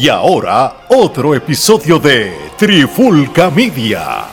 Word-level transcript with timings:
Y 0.00 0.08
ahora, 0.08 0.86
otro 0.88 1.34
episodio 1.34 1.98
de 1.98 2.32
Trifulca 2.56 3.50
Media. 3.50 4.28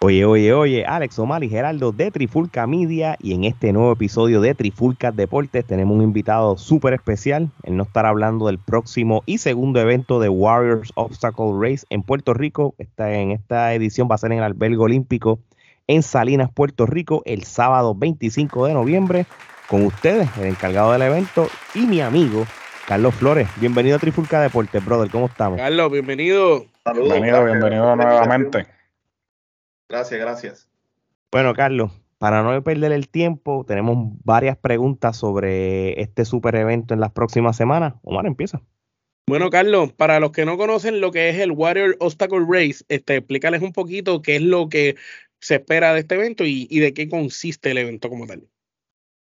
Oye, 0.00 0.24
oye, 0.24 0.54
oye, 0.54 0.86
Alex 0.86 1.18
Omar 1.18 1.44
y 1.44 1.50
Geraldo 1.50 1.92
de 1.92 2.10
Trifulca 2.10 2.66
Media 2.66 3.18
y 3.20 3.34
en 3.34 3.44
este 3.44 3.74
nuevo 3.74 3.92
episodio 3.92 4.40
de 4.40 4.54
Trifulca 4.54 5.12
Deportes 5.12 5.66
tenemos 5.66 5.94
un 5.94 6.02
invitado 6.02 6.56
súper 6.56 6.94
especial. 6.94 7.50
Él 7.62 7.76
nos 7.76 7.88
estará 7.88 8.08
hablando 8.08 8.46
del 8.46 8.56
próximo 8.56 9.22
y 9.26 9.36
segundo 9.36 9.80
evento 9.80 10.18
de 10.18 10.30
Warriors 10.30 10.92
Obstacle 10.94 11.52
Race 11.60 11.84
en 11.90 12.02
Puerto 12.02 12.32
Rico. 12.32 12.74
Esta, 12.78 13.12
en 13.12 13.32
esta 13.32 13.74
edición 13.74 14.08
va 14.10 14.14
a 14.14 14.18
ser 14.18 14.32
en 14.32 14.38
el 14.38 14.44
albergue 14.44 14.78
olímpico 14.78 15.40
en 15.88 16.02
Salinas, 16.02 16.50
Puerto 16.50 16.86
Rico, 16.86 17.20
el 17.26 17.44
sábado 17.44 17.94
25 17.94 18.64
de 18.64 18.72
noviembre. 18.72 19.26
Con 19.68 19.84
ustedes, 19.84 20.26
el 20.38 20.46
encargado 20.46 20.92
del 20.92 21.02
evento 21.02 21.48
y 21.74 21.80
mi 21.80 22.00
amigo 22.00 22.46
Carlos 22.88 23.14
Flores. 23.16 23.46
Bienvenido 23.60 23.96
a 23.96 23.98
Trifulca 23.98 24.40
Deportes, 24.40 24.82
brother. 24.82 25.10
¿Cómo 25.10 25.26
estamos? 25.26 25.58
Carlos, 25.58 25.92
bienvenido. 25.92 26.64
Saludos, 26.82 27.10
bienvenido, 27.10 27.44
bienvenido 27.44 27.96
nuevamente. 27.96 28.66
Gracias, 29.90 30.18
gracias. 30.18 30.68
Bueno, 31.30 31.52
Carlos, 31.52 31.92
para 32.16 32.42
no 32.42 32.64
perder 32.64 32.92
el 32.92 33.10
tiempo, 33.10 33.66
tenemos 33.68 34.14
varias 34.24 34.56
preguntas 34.56 35.18
sobre 35.18 36.00
este 36.00 36.24
super 36.24 36.54
evento 36.54 36.94
en 36.94 37.00
las 37.00 37.12
próximas 37.12 37.58
semanas. 37.58 37.92
Omar, 38.04 38.24
empieza. 38.24 38.62
Bueno, 39.26 39.50
Carlos, 39.50 39.92
para 39.92 40.18
los 40.18 40.32
que 40.32 40.46
no 40.46 40.56
conocen 40.56 41.02
lo 41.02 41.10
que 41.10 41.28
es 41.28 41.36
el 41.36 41.52
Warrior 41.52 41.94
Obstacle 42.00 42.46
Race, 42.48 42.82
este, 42.88 43.16
explícales 43.16 43.60
un 43.60 43.74
poquito 43.74 44.22
qué 44.22 44.36
es 44.36 44.42
lo 44.42 44.70
que 44.70 44.96
se 45.40 45.56
espera 45.56 45.92
de 45.92 46.00
este 46.00 46.14
evento 46.14 46.42
y, 46.46 46.66
de 46.66 46.94
qué 46.94 47.06
consiste 47.10 47.70
el 47.70 47.76
evento 47.76 48.08
como 48.08 48.26
tal. 48.26 48.48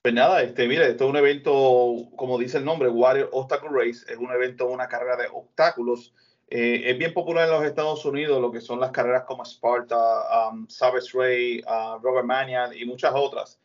Pues 0.01 0.13
nada, 0.13 0.41
este, 0.41 0.67
mire, 0.67 0.87
esto 0.89 1.05
es 1.05 1.09
un 1.09 1.17
evento, 1.17 2.09
como 2.15 2.37
dice 2.37 2.59
el 2.59 2.65
nombre, 2.65 2.87
Warrior 2.87 3.29
Obstacle 3.33 3.69
Race, 3.71 4.05
es 4.07 4.17
un 4.17 4.31
evento, 4.31 4.67
una 4.67 4.87
carrera 4.87 5.17
de 5.17 5.27
obstáculos. 5.31 6.13
Eh, 6.49 6.91
es 6.91 6.97
bien 6.97 7.13
popular 7.13 7.45
en 7.45 7.55
los 7.55 7.65
Estados 7.65 8.05
Unidos 8.05 8.39
lo 8.39 8.51
que 8.51 8.61
son 8.61 8.79
las 8.79 8.91
carreras 8.91 9.23
como 9.25 9.43
Sparta, 9.43 10.49
um, 10.49 10.65
Savage 10.69 11.09
Ray, 11.13 11.59
uh, 11.59 11.99
Robert 12.01 12.25
Manian 12.25 12.71
y 12.73 12.85
muchas 12.85 13.11
otras. 13.15 13.59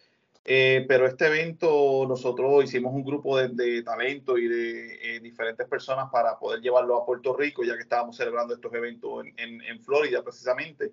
Eh, 0.44 0.84
pero 0.89 1.06
este 1.06 1.27
evento 1.27 2.05
nosotros 2.08 2.64
hicimos 2.64 2.92
un 2.92 3.05
grupo 3.05 3.39
de, 3.39 3.83
talento 3.84 4.36
y 4.36 4.48
de 4.48 5.17
eh, 5.17 5.20
diferentes 5.20 5.69
personas 5.69 6.11
para 6.11 6.36
poder 6.36 6.61
llevarlo 6.61 6.96
a 6.96 7.06
Puerto 7.06 7.36
Rico, 7.36 7.62
ya 7.62 7.77
que 7.77 7.83
estábamos 7.83 8.17
celebrando 8.17 8.55
estos 8.55 8.74
eventos 8.74 9.24
en, 9.36 9.62
en 9.62 9.80
Florida 9.84 10.22
precisamente. 10.22 10.92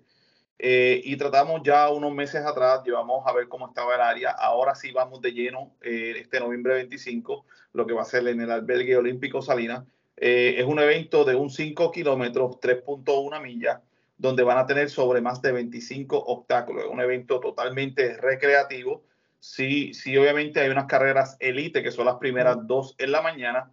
Eh, 0.62 1.00
y 1.06 1.16
tratamos 1.16 1.62
ya 1.64 1.88
unos 1.88 2.12
meses 2.12 2.44
atrás, 2.44 2.82
llevamos 2.84 3.26
a 3.26 3.32
ver 3.32 3.48
cómo 3.48 3.68
estaba 3.68 3.94
el 3.94 4.02
área. 4.02 4.30
Ahora 4.32 4.74
sí 4.74 4.92
vamos 4.92 5.22
de 5.22 5.32
lleno 5.32 5.72
eh, 5.80 6.12
este 6.18 6.38
noviembre 6.38 6.74
25, 6.74 7.46
lo 7.72 7.86
que 7.86 7.94
va 7.94 8.02
a 8.02 8.04
ser 8.04 8.28
en 8.28 8.42
el 8.42 8.50
albergue 8.50 8.94
olímpico 8.94 9.40
Salinas. 9.40 9.84
Eh, 10.18 10.56
es 10.58 10.66
un 10.66 10.78
evento 10.78 11.24
de 11.24 11.34
un 11.34 11.48
5 11.48 11.90
kilómetros, 11.90 12.60
3.1 12.60 13.40
millas, 13.40 13.80
donde 14.18 14.42
van 14.42 14.58
a 14.58 14.66
tener 14.66 14.90
sobre 14.90 15.22
más 15.22 15.40
de 15.40 15.52
25 15.52 16.18
obstáculos. 16.18 16.84
Es 16.84 16.90
un 16.90 17.00
evento 17.00 17.40
totalmente 17.40 18.18
recreativo. 18.18 19.02
Sí, 19.38 19.94
sí, 19.94 20.14
obviamente 20.18 20.60
hay 20.60 20.68
unas 20.68 20.84
carreras 20.84 21.38
elite, 21.40 21.82
que 21.82 21.90
son 21.90 22.04
las 22.04 22.16
primeras 22.16 22.66
dos 22.66 22.96
en 22.98 23.12
la 23.12 23.22
mañana, 23.22 23.70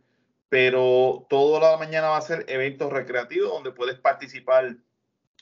pero 0.48 1.26
toda 1.30 1.72
la 1.72 1.78
mañana 1.78 2.08
va 2.08 2.18
a 2.18 2.22
ser 2.22 2.46
eventos 2.48 2.94
recreativos 2.94 3.52
donde 3.52 3.74
puedes 3.74 4.00
participar 4.00 4.78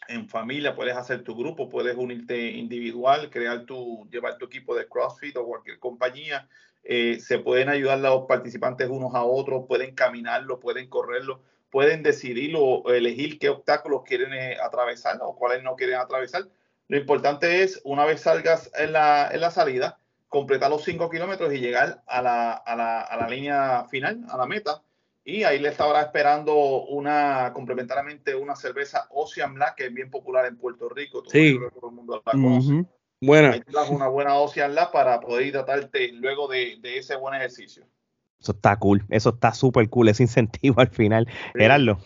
en 0.08 0.28
familia, 0.30 0.75
puedes 0.75 0.95
hacer 0.95 1.23
tu 1.23 1.36
grupo, 1.36 1.70
puedes 1.70 1.95
unirte 1.95 2.52
individual, 2.52 3.30
crear 3.30 3.66
tu, 3.66 4.08
llevar 4.11 4.38
tu 4.38 4.45
equipo 4.45 4.75
de 4.75 4.88
CrossFit 4.88 5.36
o 5.38 5.45
cualquier 5.45 5.80
compañía. 5.80 6.48
Eh, 6.84 7.20
se 7.20 7.39
pueden 7.39 7.70
ayudar 7.70 8.00
los 8.00 8.26
participantes 8.26 8.89
unos 8.89 9.16
a 9.16 9.23
otros, 9.23 9.66
pueden 9.67 9.95
caminarlo, 9.95 10.59
pueden 10.59 10.88
correrlo, 10.88 11.42
pueden 11.72 12.03
decidir 12.03 12.56
o 12.58 12.83
elegir 12.94 13.39
qué 13.39 13.50
obstáculos 13.50 14.03
quieren 14.06 14.33
eh, 14.33 14.58
atravesar 14.61 15.17
o 15.22 15.36
cuáles 15.36 15.64
no 15.64 15.76
quieren 15.76 15.95
atravesar. 15.95 16.48
Lo 16.87 16.98
importante 16.98 17.64
es, 17.64 17.82
una 17.83 18.05
vez 18.05 18.22
salgas 18.22 18.72
en 18.77 18.93
la, 18.93 19.30
en 19.32 19.42
la 19.42 19.49
salida, 19.49 19.98
completar 20.30 20.70
los 20.70 20.83
5 20.83 21.10
kilómetros 21.10 21.54
y 21.54 21.60
llegar 21.60 22.04
a 22.05 22.22
la, 22.22 22.52
a, 22.52 22.76
la, 22.76 23.02
a 23.02 23.17
la 23.17 23.30
línea 23.30 23.86
final, 23.86 24.23
a 24.30 24.37
la 24.37 24.45
meta, 24.45 24.83
y 25.27 25.43
ahí 25.43 25.58
le 25.58 25.69
estará 25.69 26.02
esperando 26.02 26.55
una, 26.86 27.52
complementariamente, 27.52 28.36
una 28.36 28.55
cerveza 28.55 29.08
Ocean 29.09 29.55
Black, 29.55 29.75
que 29.75 29.87
es 29.87 29.93
bien 29.93 30.11
popular 30.11 30.45
en 30.45 30.55
Puerto 30.55 30.87
Rico. 30.87 31.23
Todo, 31.23 31.31
sí. 31.31 31.58
todo 31.73 31.89
el 31.89 31.95
mundo 31.95 32.21
la 32.23 32.31
conoce. 32.31 32.86
Buena. 33.19 33.53
Ahí 33.53 33.63
una 33.89 34.08
buena 34.08 34.36
Ocean 34.36 34.71
Black 34.71 34.91
para 34.91 35.19
poder 35.19 35.47
hidratarte 35.47 36.11
luego 36.13 36.47
de, 36.47 36.77
de, 36.80 36.99
ese 36.99 37.15
buen 37.15 37.33
ejercicio. 37.33 37.87
Eso 38.39 38.52
está 38.52 38.77
cool, 38.77 39.03
eso 39.09 39.30
está 39.30 39.52
súper 39.52 39.89
cool, 39.89 40.09
ese 40.09 40.21
incentivo 40.21 40.80
al 40.80 40.89
final. 40.89 41.25
Sí. 41.27 41.59
Gerardo. 41.59 41.97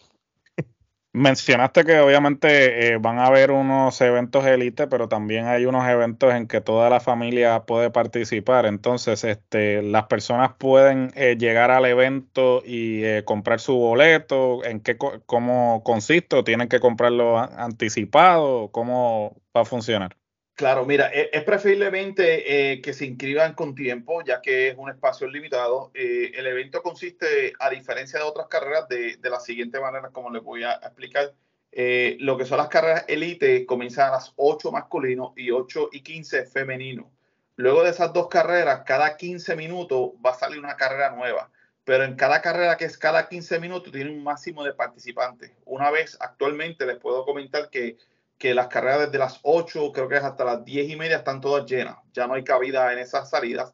Mencionaste 1.12 1.86
que 1.86 2.00
obviamente 2.00 2.94
eh, 2.94 2.98
van 3.00 3.18
a 3.18 3.26
haber 3.26 3.50
unos 3.50 4.00
eventos 4.00 4.46
élite, 4.46 4.86
pero 4.88 5.08
también 5.10 5.48
hay 5.48 5.66
unos 5.66 5.88
eventos 5.90 6.32
en 6.36 6.48
que 6.48 6.62
toda 6.62 6.88
la 6.92 7.00
familia 7.00 7.66
puede 7.66 7.90
participar. 7.90 8.68
Entonces, 8.68 9.24
este, 9.24 9.82
las 9.82 10.06
personas 10.06 10.54
pueden 10.60 11.12
eh, 11.16 11.36
llegar 11.36 11.72
al 11.72 11.86
evento 11.86 12.62
y 12.64 13.04
eh, 13.04 13.24
comprar 13.26 13.60
su 13.60 13.74
boleto. 13.76 14.64
¿En 14.64 14.82
qué 14.82 14.98
cómo 15.26 15.82
consiste? 15.84 16.44
¿Tienen 16.44 16.70
que 16.70 16.80
comprarlo 16.80 17.40
anticipado? 17.40 18.70
¿Cómo 18.72 19.36
va 19.58 19.62
a 19.62 19.66
funcionar? 19.66 20.19
Claro, 20.60 20.86
mira, 20.86 21.08
es, 21.08 21.30
es 21.32 21.44
preferiblemente 21.46 22.74
eh, 22.74 22.82
que 22.82 22.92
se 22.92 23.06
inscriban 23.06 23.54
con 23.54 23.74
tiempo, 23.74 24.22
ya 24.26 24.42
que 24.42 24.68
es 24.68 24.78
un 24.78 24.90
espacio 24.90 25.26
limitado. 25.26 25.90
Eh, 25.94 26.34
el 26.36 26.46
evento 26.48 26.84
consiste, 26.84 27.54
a 27.62 27.70
diferencia 27.70 28.20
de 28.20 28.26
otras 28.26 28.48
carreras, 28.48 28.90
de, 28.90 29.18
la 29.24 29.40
siguiente 29.40 29.80
manera, 29.80 30.10
como 30.10 30.30
les 30.30 30.44
voy 30.44 30.66
a 30.66 30.74
explicar. 30.74 31.34
Eh, 31.72 32.18
lo 32.20 32.38
que 32.38 32.44
son 32.44 32.58
las 32.58 32.68
carreras 32.68 33.06
elite 33.08 33.66
comienzan 33.66 34.10
a 34.10 34.18
las 34.18 34.34
8 34.36 34.70
masculino 34.74 35.34
y 35.38 35.50
8 35.50 35.92
y 35.94 36.02
15 36.02 36.46
femenino. 36.48 37.10
Luego 37.56 37.84
de 37.84 37.92
esas 37.92 38.12
dos 38.12 38.28
carreras, 38.28 38.82
cada 38.86 39.16
15 39.16 39.56
minutos 39.56 40.10
va 40.26 40.32
a 40.32 40.40
salir 40.40 40.60
una 40.60 40.76
carrera 40.76 41.12
nueva. 41.12 41.50
Pero 41.86 42.04
en 42.04 42.18
cada 42.18 42.42
carrera 42.42 42.76
que 42.76 42.84
es 42.84 42.98
cada 42.98 43.30
15 43.30 43.62
minutos 43.62 43.94
tiene 43.94 44.12
un 44.12 44.26
máximo 44.26 44.66
de 44.66 44.74
participantes. 44.74 45.54
Una 45.64 45.90
vez, 45.90 46.18
actualmente 46.20 46.86
les 46.86 46.98
puedo 46.98 47.24
comentar 47.24 47.70
que 47.70 47.96
que 48.40 48.56
las 48.56 48.68
carreras 48.68 49.00
desde 49.02 49.20
las 49.20 49.40
8, 49.44 49.92
creo 49.92 50.08
que 50.08 50.16
es 50.16 50.24
hasta 50.24 50.46
las 50.46 50.66
10 50.66 50.90
y 50.90 50.96
media, 50.96 51.18
están 51.18 51.42
todas 51.42 51.66
llenas. 51.70 51.98
Ya 52.14 52.26
no 52.26 52.34
hay 52.34 52.44
cabida 52.44 52.92
en 52.94 53.00
esas 53.00 53.30
salidas. 53.30 53.74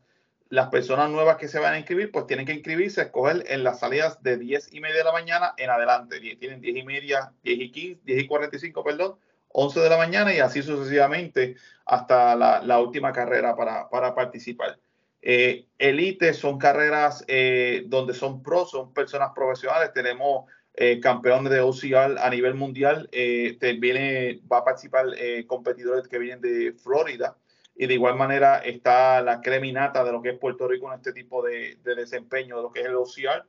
Las 0.50 0.70
personas 0.70 1.10
nuevas 1.10 1.38
que 1.38 1.48
se 1.48 1.60
van 1.60 1.74
a 1.74 1.78
inscribir, 1.78 2.12
pues 2.12 2.26
tienen 2.26 2.46
que 2.46 2.54
inscribirse, 2.54 3.04
escoger 3.04 3.46
en 3.48 3.64
las 3.64 3.80
salidas 3.80 4.22
de 4.24 4.38
10 4.38 4.74
y 4.74 4.82
media 4.82 4.98
de 4.98 5.04
la 5.04 5.12
mañana 5.12 5.54
en 5.58 5.70
adelante. 5.70 6.20
Tienen 6.20 6.62
10 6.62 6.78
y 6.78 6.84
media, 6.84 7.32
10 7.44 7.60
y 7.60 7.72
15, 7.72 8.02
10 8.04 8.24
y 8.24 8.28
45, 8.28 8.84
perdón, 8.84 9.16
11 9.50 9.80
de 9.80 9.90
la 9.90 9.98
mañana 9.98 10.34
y 10.34 10.40
así 10.40 10.64
sucesivamente 10.64 11.56
hasta 11.86 12.36
la, 12.36 12.62
la 12.62 12.80
última 12.80 13.14
carrera 13.14 13.56
para, 13.56 13.88
para 13.90 14.16
participar. 14.16 14.80
Eh, 15.22 15.66
elite 15.80 16.36
son 16.36 16.60
carreras 16.60 17.24
eh, 17.28 17.84
donde 17.88 18.14
son 18.14 18.44
pros, 18.44 18.72
son 18.72 18.94
personas 18.94 19.30
profesionales. 19.34 19.92
Tenemos 19.94 20.46
eh, 20.78 21.00
campeón 21.00 21.46
de 21.46 21.62
OCR 21.62 22.18
a 22.20 22.30
nivel 22.30 22.56
mundial. 22.56 23.10
Eh, 23.12 23.58
viene, 23.80 24.42
va 24.52 24.60
a 24.60 24.64
participar 24.66 25.08
eh, 25.18 25.46
competidores 25.48 26.08
que 26.08 26.20
vienen 26.20 26.42
de 26.42 26.74
Florida. 26.74 27.38
Y 27.78 27.88
de 27.88 27.94
igual 27.94 28.16
manera 28.16 28.60
está 28.60 29.22
la 29.22 29.42
creminata 29.42 30.04
de 30.04 30.12
lo 30.12 30.22
que 30.22 30.30
es 30.30 30.40
Puerto 30.40 30.68
Rico 30.68 30.88
en 30.88 31.00
este 31.00 31.12
tipo 31.12 31.44
de, 31.44 31.78
de 31.84 31.96
desempeño, 31.96 32.56
de 32.58 32.64
lo 32.64 32.72
que 32.72 32.82
es 32.82 32.86
el 32.86 32.96
OCR. 32.96 33.46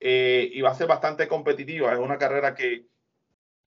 Eh, 0.00 0.50
y 0.52 0.60
va 0.60 0.70
a 0.70 0.74
ser 0.74 0.86
bastante 0.86 1.28
competitiva. 1.28 1.92
Es 1.92 1.98
una 1.98 2.18
carrera 2.18 2.54
que, 2.54 2.86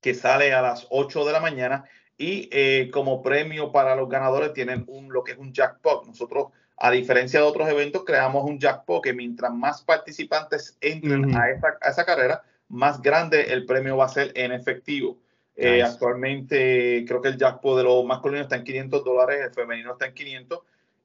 que 0.01 0.13
sale 0.13 0.53
a 0.53 0.61
las 0.61 0.87
8 0.89 1.25
de 1.25 1.33
la 1.33 1.39
mañana 1.39 1.85
y 2.17 2.49
eh, 2.51 2.89
como 2.91 3.21
premio 3.21 3.71
para 3.71 3.95
los 3.95 4.09
ganadores 4.09 4.53
tienen 4.53 4.83
un, 4.87 5.11
lo 5.11 5.23
que 5.23 5.31
es 5.33 5.37
un 5.37 5.53
jackpot. 5.53 6.05
Nosotros, 6.05 6.47
a 6.77 6.91
diferencia 6.91 7.39
de 7.39 7.45
otros 7.45 7.67
eventos, 7.69 8.03
creamos 8.05 8.43
un 8.43 8.59
jackpot 8.59 9.03
que 9.03 9.13
mientras 9.13 9.53
más 9.53 9.81
participantes 9.81 10.77
entren 10.81 11.25
uh 11.25 11.29
-huh. 11.29 11.41
a, 11.41 11.51
esa, 11.51 11.77
a 11.81 11.89
esa 11.89 12.05
carrera, 12.05 12.43
más 12.69 13.01
grande 13.01 13.51
el 13.51 13.65
premio 13.65 13.97
va 13.97 14.05
a 14.05 14.09
ser 14.09 14.31
en 14.35 14.51
efectivo. 14.51 15.17
Eh, 15.55 15.65
nice. 15.65 15.77
Eh, 15.77 15.83
actualmente 15.83 17.05
creo 17.05 17.21
que 17.21 17.29
el 17.29 17.37
jackpot 17.37 17.77
de 17.77 17.83
los 17.83 18.05
masculinos 18.05 18.43
está 18.43 18.55
en 18.55 18.63
500 18.63 19.03
dólares, 19.03 19.39
el 19.45 19.53
femenino 19.53 19.91
está 19.91 20.05
en 20.05 20.13
500. 20.13 20.59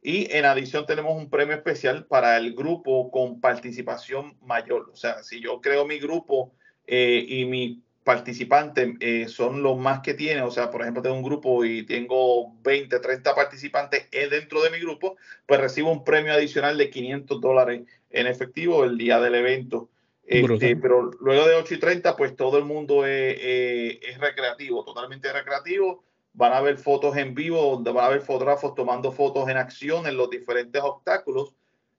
Y 0.07 0.31
en 0.37 0.45
adición 0.45 0.85
tenemos 0.85 1.17
un 1.17 1.31
premio 1.31 1.57
especial 1.57 2.05
para 2.05 2.37
el 2.37 2.55
grupo 2.55 3.11
con 3.11 3.41
participación 3.41 4.37
mayor. 4.43 4.91
O 4.93 4.97
sea, 4.97 5.23
si 5.23 5.41
yo 5.41 5.63
creo 5.63 5.87
mi 5.87 5.99
grupo 5.99 6.53
eh, 6.87 7.25
y 7.27 7.47
mi 7.47 7.83
participante 8.05 8.97
eh, 9.01 9.29
son 9.29 9.63
los 9.63 9.79
más 9.79 10.01
que 10.01 10.13
tiene, 10.13 10.43
o 10.43 10.51
sea, 10.51 10.71
por 10.71 10.83
ejemplo, 10.83 11.01
tengo 11.01 11.17
un 11.17 11.23
grupo 11.23 11.65
y 11.65 11.87
tengo 11.87 12.53
20, 12.63 13.01
30 13.01 13.35
participantes 13.35 14.11
dentro 14.11 14.63
de 14.63 14.69
mi 14.69 14.79
grupo, 14.79 15.17
pues 15.47 15.59
recibo 15.59 15.91
un 15.91 16.05
premio 16.05 16.35
adicional 16.35 16.77
de 16.77 16.91
500 16.91 17.41
dólares 17.41 17.85
en 18.11 18.27
efectivo 18.27 18.85
el 18.85 18.99
día 18.99 19.19
del 19.21 19.37
evento. 19.37 19.89
Este, 20.26 20.76
pero 20.76 21.11
luego 21.21 21.47
de 21.47 21.56
8 21.56 21.75
y 21.75 21.79
30, 21.79 22.17
pues 22.17 22.35
todo 22.35 22.56
el 22.56 22.65
mundo 22.65 23.05
es, 23.06 23.37
es, 23.38 23.99
es, 24.03 24.19
recreativo, 24.19 24.85
totalmente 24.85 25.31
recreativo. 25.32 26.03
Van 26.32 26.53
a 26.53 26.61
ver 26.61 26.79
fotos 26.79 27.17
en 27.17 27.35
vivo, 27.35 27.62
donde 27.62 27.93
van 27.93 28.06
a 28.06 28.09
ver 28.09 28.23
fotógrafos 28.23 28.75
tomando 28.75 29.12
fotos 29.12 29.49
en 29.49 29.56
acción 29.56 30.06
en 30.06 30.17
los 30.17 30.31
diferentes 30.31 30.81
obstáculos. 30.82 31.53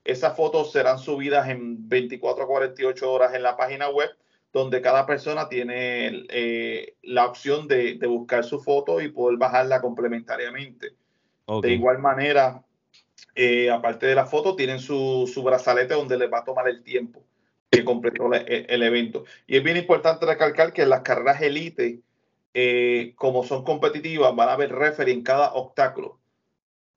Esas 0.03 0.35
fotos 0.35 0.71
serán 0.71 0.99
subidas 0.99 1.47
en 1.49 1.87
24 1.87 2.43
a 2.43 2.47
48 2.47 3.11
horas 3.11 3.33
en 3.33 3.43
la 3.43 3.55
página 3.55 3.89
web, 3.89 4.09
donde 4.51 4.81
cada 4.81 5.05
persona 5.05 5.47
tiene 5.47 6.25
eh, 6.29 6.95
la 7.03 7.27
opción 7.27 7.67
de, 7.67 7.99
buscar 8.07 8.43
su 8.43 8.59
foto 8.59 9.01
y 9.01 9.09
poder 9.09 9.37
bajarla 9.37 9.81
complementariamente. 9.81 10.95
De 11.61 11.71
igual 11.71 11.99
manera, 11.99 12.63
eh, 13.35 13.69
aparte 13.69 14.07
de 14.07 14.15
la 14.15 14.25
foto, 14.25 14.55
tienen 14.55 14.79
su, 14.79 15.29
su, 15.31 15.43
brazalete 15.43 15.93
donde 15.93 16.17
les 16.17 16.31
va 16.31 16.39
a 16.39 16.43
tomar 16.43 16.67
el 16.67 16.83
tiempo 16.83 17.23
que 17.75 17.85
completó 17.85 18.31
el, 18.33 18.83
evento. 18.83 19.25
Y 19.47 19.57
es 19.57 19.63
bien 19.63 19.77
importante 19.77 20.25
recalcar 20.25 20.73
que 20.73 20.85
las 20.85 21.01
carreras 21.01 21.41
elite, 21.41 22.01
eh, 22.53 23.13
como 23.15 23.43
son 23.43 23.63
competitivas, 23.63 24.35
van 24.35 24.49
a 24.49 24.53
haber 24.53 24.73
referee 24.73 25.13
en 25.13 25.23
cada 25.23 25.53
obstáculo. 25.53 26.19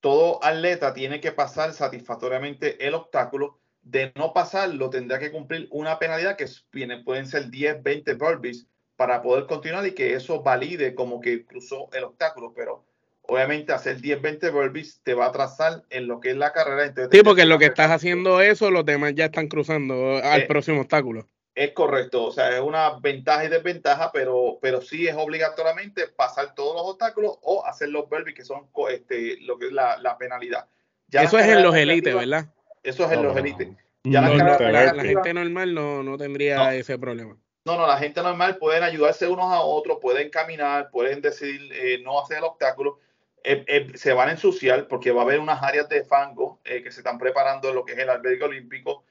Todo 0.01 0.43
atleta 0.45 0.95
tiene 0.95 1.21
que 1.21 1.33
pasar 1.33 1.73
satisfactoriamente 1.73 2.87
el 2.87 2.95
obstáculo. 2.95 3.59
De 3.83 4.13
no 4.17 4.33
pasarlo, 4.33 4.91
tendrá 4.91 5.19
que 5.19 5.33
cumplir 5.33 5.69
una 5.71 5.99
penalidad 5.99 6.37
que 6.37 6.47
viene, 6.73 7.03
pueden 7.03 7.27
ser 7.27 7.51
10, 7.51 7.83
20 7.83 8.15
burpees 8.15 8.67
para 8.97 9.23
poder 9.23 9.47
continuar 9.47 9.87
y 9.87 9.95
que 9.95 10.15
eso 10.15 10.43
valide 10.43 10.95
como 10.95 11.21
que 11.21 11.47
cruzó 11.47 11.89
el 11.93 12.05
obstáculo. 12.05 12.53
Pero 12.55 12.85
obviamente 13.29 13.73
hacer 13.73 14.01
10, 14.01 14.23
20 14.23 14.51
burpees 14.51 15.01
te 15.03 15.15
va 15.15 15.27
a 15.27 15.29
atrasar 15.29 15.83
en 15.91 16.09
lo 16.09 16.19
que 16.19 16.31
es 16.31 16.37
la 16.37 16.53
carrera. 16.53 16.87
Entonces, 16.87 17.11
sí, 17.13 17.23
porque 17.23 17.43
en 17.43 17.51
lo 17.51 17.59
que 17.59 17.67
estás 17.67 17.91
haciendo 17.91 18.41
eso, 18.41 18.71
los 18.71 18.85
demás 18.85 19.15
ya 19.15 19.27
están 19.27 19.49
cruzando 19.49 20.19
al 20.23 20.43
eh, 20.43 20.47
próximo 20.47 20.81
obstáculo. 20.81 21.29
Es 21.55 21.73
correcto, 21.73 22.25
o 22.25 22.33
sea, 22.33 22.57
es 22.57 22.61
una 22.61 22.99
ventaja 23.01 23.45
y 23.45 23.49
desventaja, 23.49 24.13
pero, 24.13 24.59
pero 24.63 24.81
sí 24.81 25.07
es 25.09 25.17
obligatoriamente 25.17 26.07
pasar 26.07 26.55
todos 26.55 26.75
los 26.75 26.85
obstáculos 26.85 27.39
o 27.43 27.67
hacer 27.67 27.91
los 27.91 28.09
burpees, 28.09 28.37
que 28.37 28.45
son 28.45 28.69
este, 28.91 29.39
lo 29.41 29.59
que 29.59 29.67
es 29.67 29.73
la, 29.73 30.17
penalidad. 30.19 30.67
eso 31.11 31.39
es 31.39 31.47
en 31.47 31.63
los 31.63 31.75
élites, 31.75 32.15
¿verdad? 32.15 32.47
Eso 32.83 33.05
es 33.05 33.13
en 33.13 33.23
los 33.25 33.37
élites. 33.37 33.69
Ya 34.05 34.23
la, 34.23 35.03
gente 35.03 35.35
normal 35.35 35.75
no, 35.75 36.03
no 36.03 36.17
tendría 36.17 36.75
ese 36.75 36.97
problema. 36.97 37.37
No, 37.65 37.77
no, 37.77 37.87
la 37.87 37.99
gente 37.99 38.23
normal 38.23 38.57
pueden 38.57 38.85
ayudarse 38.85 39.27
unos 39.27 39.53
a 39.53 39.61
otros, 39.61 39.99
pueden 40.01 40.31
caminar, 40.31 40.91
pueden 40.91 41.21
decidir 41.21 41.71
eh, 41.73 42.01
no 42.03 42.19
hacer 42.23 42.39
el 42.39 42.45
obstáculo 42.45 43.01
eh, 43.45 43.65
eh, 43.67 43.93
se 43.95 44.13
van 44.13 44.29
a 44.29 44.33
ensuciar 44.33 44.89
porque 44.89 45.13
va 45.13 45.23
a 45.23 45.25
haber 45.25 45.41
unas 45.41 45.63
áreas 45.63 45.89
de 45.89 46.05
fango 46.05 46.61
eh, 46.65 46.83
que 46.83 46.91
se 46.91 47.01
están 47.01 47.19
preparando 47.19 47.69
en 47.69 47.75
lo 47.75 47.85
que 47.85 47.93
es 47.93 47.99
el 47.99 48.11
albergue 48.11 48.45
olímpico. 48.45 49.05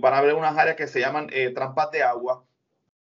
van 0.00 0.14
a 0.14 0.18
haber 0.18 0.34
unas 0.34 0.56
áreas 0.56 0.76
que 0.76 0.86
se 0.86 1.00
llaman 1.00 1.30
trampas 1.54 1.90
de 1.90 2.02
agua, 2.02 2.44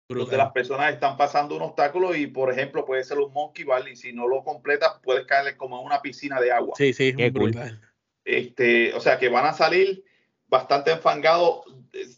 donde 0.08 0.36
las 0.36 0.52
personas 0.52 0.92
están 0.92 1.16
pasando 1.16 1.56
un 1.56 1.62
obstáculo 1.62 2.14
y, 2.14 2.26
por 2.26 2.52
ejemplo, 2.52 2.84
puede 2.84 3.04
ser 3.04 3.18
un 3.18 3.32
monkey 3.32 3.64
ball 3.64 3.88
y 3.88 3.96
si 3.96 4.12
no 4.12 4.28
lo 4.28 4.44
completas, 4.44 5.00
puedes 5.02 5.24
caerle 5.24 5.56
como 5.56 5.80
en 5.80 5.86
una 5.86 6.02
piscina 6.02 6.40
de 6.40 6.52
agua. 6.52 6.74
Sí, 6.76 6.92
sí, 6.92 7.14
es 7.16 7.32
brutal. 7.32 7.80
Este, 8.24 8.92
o 8.94 9.00
sea 9.00 9.18
que 9.18 9.28
van 9.28 9.46
a 9.46 9.54
salir 9.54 10.04
bastante 10.48 10.90
enfangados, 10.90 11.64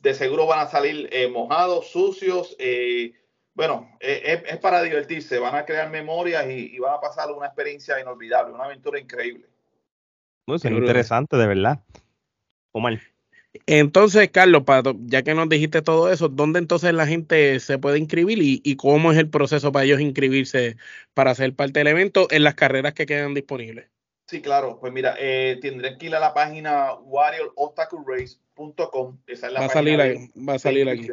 de 0.00 0.14
seguro 0.14 0.46
van 0.46 0.60
a 0.60 0.70
salir 0.70 1.08
mojados, 1.30 1.90
sucios, 1.90 2.56
eh, 2.58 3.12
bueno, 3.54 3.90
eh, 4.00 4.42
es, 4.46 4.58
para 4.58 4.82
divertirse, 4.82 5.38
van 5.38 5.54
a 5.54 5.66
crear 5.66 5.90
memorias 5.90 6.46
y, 6.48 6.78
van 6.78 6.94
a 6.94 7.00
pasar 7.00 7.30
una 7.30 7.46
experiencia 7.46 8.00
inolvidable, 8.00 8.54
una 8.54 8.64
aventura 8.64 8.98
increíble. 8.98 9.46
Muy 10.46 10.58
interesante, 10.64 11.36
de 11.36 11.46
verdad. 11.46 11.78
Omar. 12.72 12.98
Entonces, 13.66 14.30
Carlos, 14.30 14.62
ya 15.04 15.22
que 15.22 15.34
nos 15.34 15.50
dijiste 15.50 15.82
todo 15.82 16.10
eso, 16.10 16.30
¿dónde 16.30 16.58
entonces 16.58 16.94
la 16.94 17.06
gente 17.06 17.60
se 17.60 17.78
puede 17.78 17.98
inscribir 17.98 18.38
y, 18.40 18.76
cómo 18.76 19.12
es 19.12 19.18
el 19.18 19.28
proceso 19.28 19.70
para 19.70 19.84
ellos 19.84 20.00
inscribirse 20.00 20.78
para 21.12 21.34
ser 21.34 21.54
parte 21.54 21.80
del 21.80 21.88
evento 21.88 22.28
en 22.30 22.44
las 22.44 22.54
carreras 22.54 22.94
que 22.94 23.04
quedan 23.04 23.34
disponibles? 23.34 23.90
Sí, 24.26 24.40
claro. 24.40 24.78
Pues 24.80 24.94
mira, 24.94 25.16
eh, 25.18 25.58
tendré 25.60 25.98
que 25.98 26.06
ir 26.06 26.16
a 26.16 26.20
la 26.20 26.32
página 26.32 26.94
warriorobstaclerace.com. 26.94 29.18
Esa 29.26 29.48
es 29.48 29.52
la 29.52 29.60
va, 29.60 29.66
a 29.66 29.68
salir 29.68 29.98
va 29.98 30.54
a 30.54 30.58
salir 30.58 30.88
aquí 30.88 31.10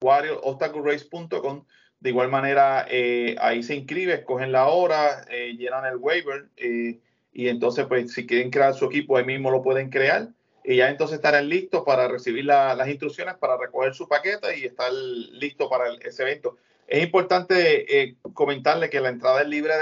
warriorobstaclerace.com. 0.00 1.64
De 2.00 2.10
igual 2.10 2.28
manera, 2.28 2.86
eh, 2.88 3.34
ahí 3.40 3.62
se 3.62 3.74
inscribe, 3.74 4.14
escogen 4.14 4.52
la 4.52 4.68
hora, 4.68 5.24
eh, 5.30 5.56
llenan 5.58 5.84
el 5.84 5.96
waiver 5.96 6.48
eh, 6.56 7.00
y 7.32 7.48
entonces, 7.48 7.86
pues, 7.86 8.12
si 8.12 8.26
quieren 8.26 8.50
crear 8.50 8.74
su 8.74 8.84
equipo, 8.84 9.16
ahí 9.16 9.24
mismo 9.24 9.50
lo 9.50 9.62
pueden 9.62 9.90
crear 9.90 10.28
y 10.64 10.76
ya 10.76 10.90
entonces 10.90 11.16
estarán 11.16 11.48
listos 11.48 11.82
para 11.84 12.08
recibir 12.08 12.44
las 12.44 12.88
instrucciones, 12.88 13.34
para 13.36 13.56
recoger 13.56 13.94
su 13.94 14.06
paquete 14.06 14.58
y 14.58 14.64
estar 14.64 14.92
listo 14.92 15.68
para 15.68 15.86
ese 16.04 16.22
evento. 16.22 16.56
Es 16.86 17.02
importante 17.02 18.16
comentarle 18.34 18.90
que 18.90 19.00
la 19.00 19.08
entrada 19.08 19.42
es 19.42 19.48
libre 19.48 19.74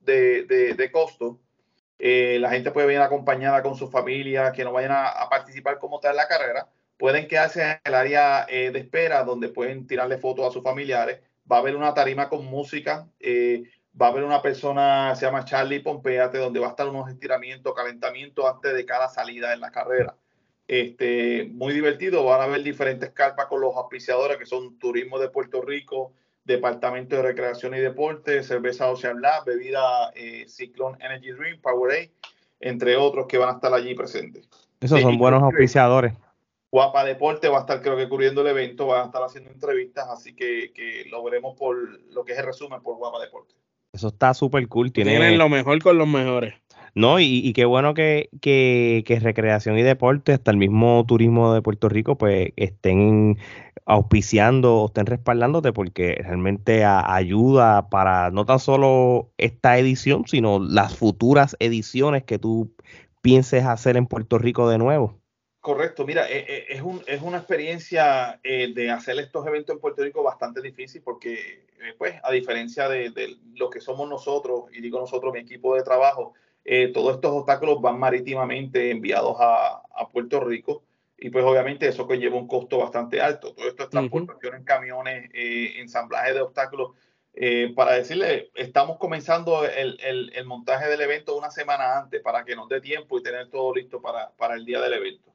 de, 0.00 0.74
de, 0.76 0.90
costo. 0.92 1.38
la 1.98 2.50
gente 2.50 2.72
puede 2.72 2.88
venir 2.88 3.00
acompañada 3.00 3.62
con 3.62 3.74
su 3.74 3.88
familia, 3.88 4.52
que 4.52 4.64
no 4.64 4.72
vayan 4.72 4.92
a, 4.92 5.08
a 5.08 5.30
participar 5.30 5.78
como 5.78 5.98
tal 5.98 6.12
en 6.12 6.16
la 6.18 6.28
carrera 6.28 6.68
pueden 6.96 7.28
quedarse 7.28 7.62
en 7.62 7.78
el 7.84 7.94
área 7.94 8.46
eh, 8.48 8.70
de 8.70 8.78
espera 8.78 9.24
donde 9.24 9.48
pueden 9.48 9.86
tirarle 9.86 10.18
fotos 10.18 10.46
a 10.46 10.50
sus 10.50 10.62
familiares. 10.62 11.20
Va 11.50 11.56
a 11.56 11.58
haber 11.60 11.76
una 11.76 11.92
tarima 11.94 12.28
con 12.28 12.44
música, 12.46 13.06
eh, 13.20 13.64
va 14.00 14.06
a 14.06 14.10
haber 14.10 14.24
una 14.24 14.40
persona, 14.40 15.14
se 15.14 15.26
llama 15.26 15.44
Charlie 15.44 15.80
Pompeate, 15.80 16.38
donde 16.38 16.60
va 16.60 16.68
a 16.68 16.70
estar 16.70 16.88
unos 16.88 17.08
estiramientos, 17.10 17.74
calentamientos 17.74 18.44
antes 18.46 18.74
de 18.74 18.84
cada 18.84 19.08
salida 19.08 19.52
en 19.52 19.60
la 19.60 19.70
carrera. 19.70 20.16
Este, 20.66 21.44
muy 21.52 21.74
divertido, 21.74 22.24
van 22.24 22.40
a 22.40 22.44
haber 22.44 22.62
diferentes 22.62 23.10
carpas 23.10 23.46
con 23.46 23.60
los 23.60 23.76
auspiciadores 23.76 24.38
que 24.38 24.46
son 24.46 24.78
Turismo 24.78 25.18
de 25.18 25.28
Puerto 25.28 25.60
Rico, 25.60 26.12
Departamento 26.44 27.16
de 27.16 27.22
Recreación 27.22 27.74
y 27.74 27.80
Deporte, 27.80 28.42
Cerveza 28.42 28.90
Ocean 28.90 29.20
Lab, 29.20 29.44
Bebida 29.44 30.10
eh, 30.14 30.46
Cyclone 30.48 30.96
Energy 31.04 31.32
Drink, 31.32 31.60
Powerade, 31.60 32.12
entre 32.60 32.96
otros 32.96 33.26
que 33.26 33.38
van 33.38 33.50
a 33.50 33.52
estar 33.52 33.72
allí 33.74 33.94
presentes. 33.94 34.48
Esos 34.80 35.00
son 35.00 35.18
buenos 35.18 35.42
auspiciadores. 35.42 36.14
Guapa 36.74 37.04
Deporte 37.04 37.48
va 37.48 37.58
a 37.58 37.60
estar 37.60 37.80
creo 37.80 37.96
que 37.96 38.08
cubriendo 38.08 38.40
el 38.40 38.48
evento, 38.48 38.88
va 38.88 39.02
a 39.02 39.04
estar 39.04 39.22
haciendo 39.22 39.48
entrevistas, 39.48 40.08
así 40.10 40.34
que, 40.34 40.72
lo 41.08 41.22
veremos 41.22 41.56
por 41.56 41.76
lo 42.12 42.24
que 42.24 42.32
es 42.32 42.38
el 42.40 42.46
resumen 42.46 42.82
por 42.82 42.96
Guapa 42.96 43.20
Deporte. 43.20 43.54
Eso 43.92 44.08
está 44.08 44.34
súper 44.34 44.66
cool. 44.66 44.90
Tienen 44.90 45.38
lo 45.38 45.48
mejor 45.48 45.80
con 45.80 45.98
los 45.98 46.08
mejores. 46.08 46.54
No, 46.96 47.20
y, 47.20 47.52
qué 47.52 47.64
bueno 47.64 47.94
que, 47.94 48.28
que, 48.40 49.04
que, 49.06 49.20
recreación 49.20 49.78
y 49.78 49.82
deporte, 49.82 50.32
hasta 50.32 50.50
el 50.50 50.56
mismo 50.56 51.04
turismo 51.06 51.54
de 51.54 51.62
Puerto 51.62 51.88
Rico, 51.88 52.18
pues 52.18 52.48
estén 52.56 53.38
auspiciando 53.86 54.78
o 54.78 54.86
estén 54.86 55.06
respaldándote 55.06 55.72
porque 55.72 56.16
realmente 56.24 56.84
ayuda 56.84 57.88
para 57.88 58.32
no 58.32 58.46
tan 58.46 58.58
solo 58.58 59.30
esta 59.38 59.78
edición, 59.78 60.24
sino 60.26 60.58
las 60.58 60.96
futuras 60.96 61.56
ediciones 61.60 62.24
que 62.24 62.40
tú 62.40 62.74
pienses 63.22 63.64
hacer 63.64 63.96
en 63.96 64.06
Puerto 64.06 64.38
Rico 64.38 64.68
de 64.68 64.78
nuevo. 64.78 65.20
Correcto, 65.64 66.04
mira, 66.04 66.30
eh, 66.30 66.44
eh, 66.46 66.66
es, 66.68 66.82
un, 66.82 67.02
es 67.06 67.22
una 67.22 67.38
experiencia 67.38 68.38
eh, 68.44 68.74
de 68.74 68.90
hacer 68.90 69.18
estos 69.18 69.46
eventos 69.46 69.74
en 69.74 69.80
Puerto 69.80 70.02
Rico 70.02 70.22
bastante 70.22 70.60
difícil 70.60 71.00
porque, 71.00 71.64
pues, 71.96 72.16
a 72.22 72.30
diferencia 72.32 72.86
de, 72.86 73.38
lo 73.54 73.70
que 73.70 73.80
somos 73.80 74.06
nosotros, 74.06 74.64
y 74.74 74.82
digo 74.82 75.00
nosotros, 75.00 75.32
mi 75.32 75.38
equipo 75.38 75.74
de 75.74 75.82
trabajo, 75.82 76.34
todos 76.92 77.14
estos 77.14 77.32
obstáculos 77.32 77.80
van 77.80 77.98
marítimamente 77.98 78.90
enviados 78.90 79.38
a, 79.40 79.80
Puerto 80.12 80.40
Rico 80.40 80.82
y 81.16 81.30
pues 81.30 81.42
obviamente 81.46 81.88
eso 81.88 82.06
conlleva 82.06 82.36
un 82.36 82.46
costo 82.46 82.76
bastante 82.76 83.22
alto. 83.22 83.54
Todo 83.54 83.66
esto 83.66 83.84
es 83.84 83.88
transportación 83.88 84.56
en 84.56 84.64
camiones, 84.64 85.30
ensamblaje 85.32 86.34
de 86.34 86.42
obstáculos. 86.42 86.90
para 87.74 87.92
decirle, 87.92 88.50
estamos 88.54 88.98
comenzando 88.98 89.64
el, 89.64 89.98
el, 90.34 90.44
montaje 90.44 90.90
del 90.90 91.00
evento 91.00 91.38
una 91.38 91.50
semana 91.50 92.00
antes 92.00 92.20
para 92.20 92.44
que 92.44 92.54
nos 92.54 92.68
dé 92.68 92.82
tiempo 92.82 93.18
y 93.18 93.22
tener 93.22 93.48
todo 93.48 93.74
listo 93.74 94.02
para, 94.02 94.30
para 94.36 94.56
el 94.56 94.66
día 94.66 94.82
del 94.82 94.92
evento 94.92 95.33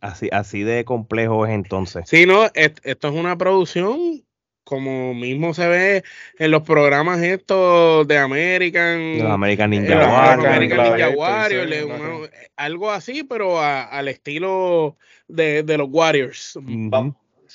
así, 0.00 0.28
así 0.32 0.62
de 0.62 0.84
complejo 0.84 1.46
es 1.46 1.52
entonces. 1.52 2.08
Sí, 2.08 2.26
no, 2.26 2.46
esto 2.54 3.08
es 3.08 3.14
una 3.14 3.36
producción 3.36 4.22
como 4.68 5.14
mismo 5.14 5.54
se 5.54 5.66
ve 5.66 6.04
en 6.38 6.50
los 6.50 6.62
programas 6.62 7.22
estos 7.22 8.06
de 8.06 8.18
American, 8.18 9.18
American 9.22 9.70
Ninja, 9.70 11.08
Warriors, 11.16 12.30
algo 12.54 12.90
así, 12.90 13.24
pero 13.24 13.62
al 13.62 14.08
estilo 14.08 14.98
de, 15.26 15.64
los 15.78 15.88
Warriors. 15.90 16.58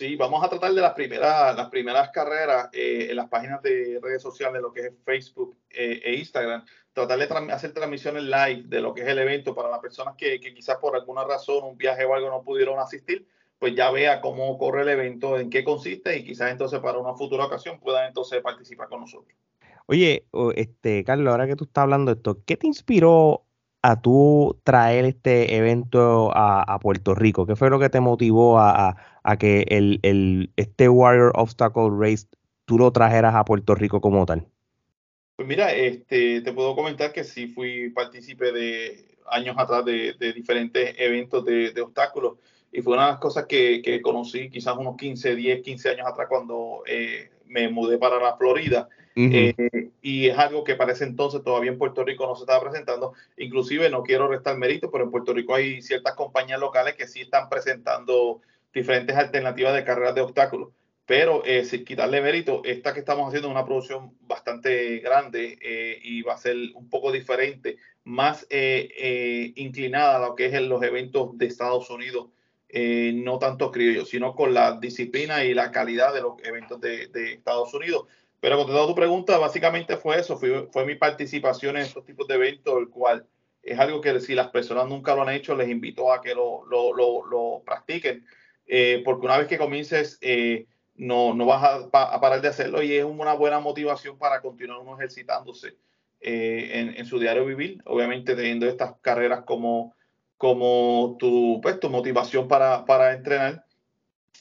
Sí, 0.04 0.18
vamos 0.18 0.44
a 0.44 0.50
tratar 0.50 0.74
de 0.74 0.82
las 0.82 0.92
primeras, 0.92 1.56
las 1.56 1.70
primeras 1.70 2.10
carreras 2.10 2.68
eh, 2.74 3.08
en 3.12 3.16
las 3.16 3.30
páginas 3.30 3.62
de 3.62 4.02
redes 4.04 4.22
sociales, 4.22 4.62
lo 4.62 4.74
que 4.74 4.82
es 4.82 4.94
Facebook 5.06 5.56
eh, 5.70 6.02
e 6.04 6.16
Instagram, 6.16 6.66
tratar 6.92 7.18
de 7.18 7.54
hacer 7.54 7.72
transmisiones 7.72 8.24
live 8.24 8.64
de 8.66 8.82
lo 8.82 8.94
que 8.94 9.04
es 9.04 9.08
el 9.08 9.20
evento 9.20 9.56
para 9.56 9.70
las 9.70 9.80
personas 9.80 10.16
que, 10.18 10.42
quizás 10.42 10.76
por 10.76 10.98
alguna 10.98 11.24
razón, 11.24 11.64
un 11.64 11.78
viaje 11.78 12.04
o 12.04 12.14
algo 12.14 12.30
no 12.30 12.44
pudieron 12.44 12.80
asistir, 12.80 13.26
pues 13.58 13.76
ya 13.76 13.92
vea 13.92 14.20
cómo 14.20 14.58
corre 14.58 14.82
el 14.82 14.90
evento, 14.90 15.40
en 15.40 15.50
qué 15.50 15.64
consiste 15.64 16.18
y 16.18 16.26
quizás 16.26 16.52
entonces 16.52 16.82
para 16.82 16.98
una 16.98 17.14
futura 17.14 17.46
ocasión 17.46 17.80
puedan 17.80 18.06
entonces 18.06 18.42
participar 18.42 18.90
con 18.90 19.00
nosotros. 19.00 19.34
Oye, 19.86 20.26
este 20.58 21.06
Carlos, 21.06 21.32
ahora 21.32 21.48
que 21.48 21.56
tú 21.56 21.64
estás 21.64 21.84
hablando 21.84 22.14
de 22.14 22.18
esto, 22.18 22.44
¿qué 22.46 22.58
te 22.58 22.68
inspiró 22.68 23.46
a 23.84 24.02
tú 24.02 24.58
traer 24.64 25.04
este 25.06 25.58
evento 25.58 26.32
a, 26.34 26.80
Puerto 26.80 27.14
Rico? 27.14 27.46
¿Qué 27.46 27.56
fue 27.56 27.70
lo 27.70 27.80
que 27.80 27.90
te 27.90 28.00
motivó 28.00 28.58
a, 28.58 28.96
que 29.38 29.66
el, 29.68 30.00
el, 30.04 30.52
este 30.56 30.90
Warrior 30.90 31.34
Obstacle 31.36 31.90
Race 32.00 32.28
tú 32.66 32.78
lo 32.78 32.92
trajeras 32.92 33.36
a 33.36 33.46
Puerto 33.46 33.76
Rico 33.76 34.00
como 34.02 34.26
tal? 34.26 34.48
Pues 35.36 35.48
mira, 35.48 35.74
este, 35.74 36.42
te 36.42 36.54
puedo 36.54 36.76
comentar 36.76 37.12
que 37.12 37.26
sí 37.26 37.48
fui 37.48 37.90
partícipe 37.90 38.52
de 38.54 39.18
años 39.30 39.56
atrás 39.58 39.84
de, 39.84 40.16
diferentes 40.34 40.96
eventos 40.98 41.44
de, 41.44 41.74
obstáculos. 41.82 42.38
y 42.72 42.82
fue 42.82 42.94
una 42.94 43.06
de 43.06 43.12
las 43.12 43.20
cosas 43.20 43.46
que, 43.48 43.82
que 43.82 44.02
conocí 44.02 44.50
quizás 44.50 44.78
unos 44.78 44.96
15, 44.96 45.36
10, 45.36 45.62
15 45.62 45.90
años 45.90 46.08
atrás 46.08 46.28
cuando 46.30 46.84
eh, 46.88 47.32
me 47.48 47.68
mudé 47.68 47.98
para 47.98 48.18
la 48.20 48.38
Florida. 48.38 48.88
Eh, 49.16 49.92
y 50.02 50.28
es 50.28 50.38
algo 50.38 50.64
que 50.64 50.76
para 50.76 50.94
ese 50.94 51.04
entonces 51.04 51.44
todavía 51.44 51.72
en 51.72 51.78
Puerto 51.78 52.04
Rico 52.04 52.26
no 52.26 52.36
se 52.36 52.44
estaba 52.44 52.62
presentando. 52.70 53.14
Inclusive 53.38 53.90
no 53.90 54.04
quiero 54.04 54.28
restar 54.28 54.58
mérito, 54.58 54.92
pero 54.92 55.04
en 55.04 55.12
Puerto 55.12 55.34
Rico 55.34 55.56
hay 55.56 55.82
ciertas 55.82 56.16
compañías 56.16 56.60
locales 56.60 56.96
que 56.96 57.08
sí 57.08 57.22
están 57.22 57.50
presentando 57.50 58.42
diferentes 58.74 59.16
alternativas 59.16 59.74
de 59.76 59.84
carreras 59.84 60.16
de 60.16 60.22
obstáculos. 60.22 60.70
Pero 61.06 61.44
eh, 61.46 61.66
sin 61.66 61.84
quitarle 61.84 62.22
mérito, 62.22 62.62
esta 62.64 62.94
que 62.94 63.02
estamos 63.02 63.28
haciendo 63.28 63.50
es 63.50 63.52
una 63.52 63.66
producción 63.66 64.14
bastante 64.22 65.00
grande 65.00 65.58
eh, 65.62 66.00
y 66.02 66.22
va 66.22 66.34
a 66.34 66.38
ser 66.38 66.56
un 66.74 66.90
poco 66.90 67.12
diferente, 67.12 67.78
más 68.06 68.48
inclinada 69.56 70.16
a 70.16 70.28
lo 70.28 70.36
que 70.36 70.46
es 70.46 70.54
en 70.54 70.70
los 70.70 70.82
eventos 70.82 71.38
de 71.38 71.46
Estados 71.46 71.90
Unidos, 71.90 72.28
no 72.70 73.38
tanto 73.38 73.72
criollos, 73.72 74.10
sino 74.10 74.34
con 74.34 74.54
la 74.54 74.78
disciplina 74.80 75.44
y 75.44 75.54
la 75.54 75.72
calidad 75.72 76.14
de 76.14 76.22
los 76.22 76.34
eventos 76.44 76.82
de, 76.82 77.10
Estados 77.34 77.74
Unidos. 77.74 78.08
Pero 78.44 78.58
contestando 78.58 78.90
tu 78.90 78.96
pregunta, 78.96 79.38
básicamente 79.38 79.96
fue 79.96 80.20
eso, 80.20 80.38
fue, 80.38 80.68
fue 80.70 80.86
mi 80.86 80.96
participación 80.96 81.78
en 81.78 81.84
estos 81.84 82.04
tipos 82.04 82.28
de 82.28 82.36
eventos, 82.36 82.78
el 82.78 82.90
cual 82.90 83.26
es 83.62 83.80
algo 83.80 84.02
que 84.02 84.20
si 84.20 84.36
las 84.36 84.50
personas 84.50 84.86
nunca 84.90 85.16
lo 85.16 85.22
han 85.22 85.30
hecho, 85.30 85.56
les 85.56 85.70
invito 85.70 86.12
a 86.12 86.22
que 86.22 86.36
lo, 86.36 86.66
lo, 86.66 86.92
lo, 86.94 87.26
lo 87.26 87.64
practiquen, 87.66 88.26
porque 89.06 89.26
una 89.26 89.38
vez 89.38 89.48
que 89.48 89.58
comiences 89.58 90.20
no, 90.96 91.34
no 91.34 91.46
vas 91.46 91.86
a, 91.94 92.20
parar 92.20 92.42
de 92.42 92.50
hacerlo 92.50 92.84
y 92.84 92.92
es 92.92 93.06
una 93.06 93.32
buena 93.32 93.62
motivación 93.62 94.18
para 94.18 94.42
continuar 94.42 94.80
uno 94.80 94.98
ejercitándose 94.98 95.78
eh, 96.20 96.94
en, 96.98 97.06
su 97.06 97.20
diario 97.20 97.46
vivir, 97.46 97.82
obviamente 97.86 98.36
teniendo 98.36 98.68
estas 98.68 98.96
carreras 99.00 99.46
como, 99.46 99.96
como 100.36 101.16
tu, 101.18 101.62
pues, 101.64 101.80
tu 101.80 101.90
motivación 101.90 102.50
para, 102.50 102.84
para 102.84 103.14
entrenar. 103.14 103.64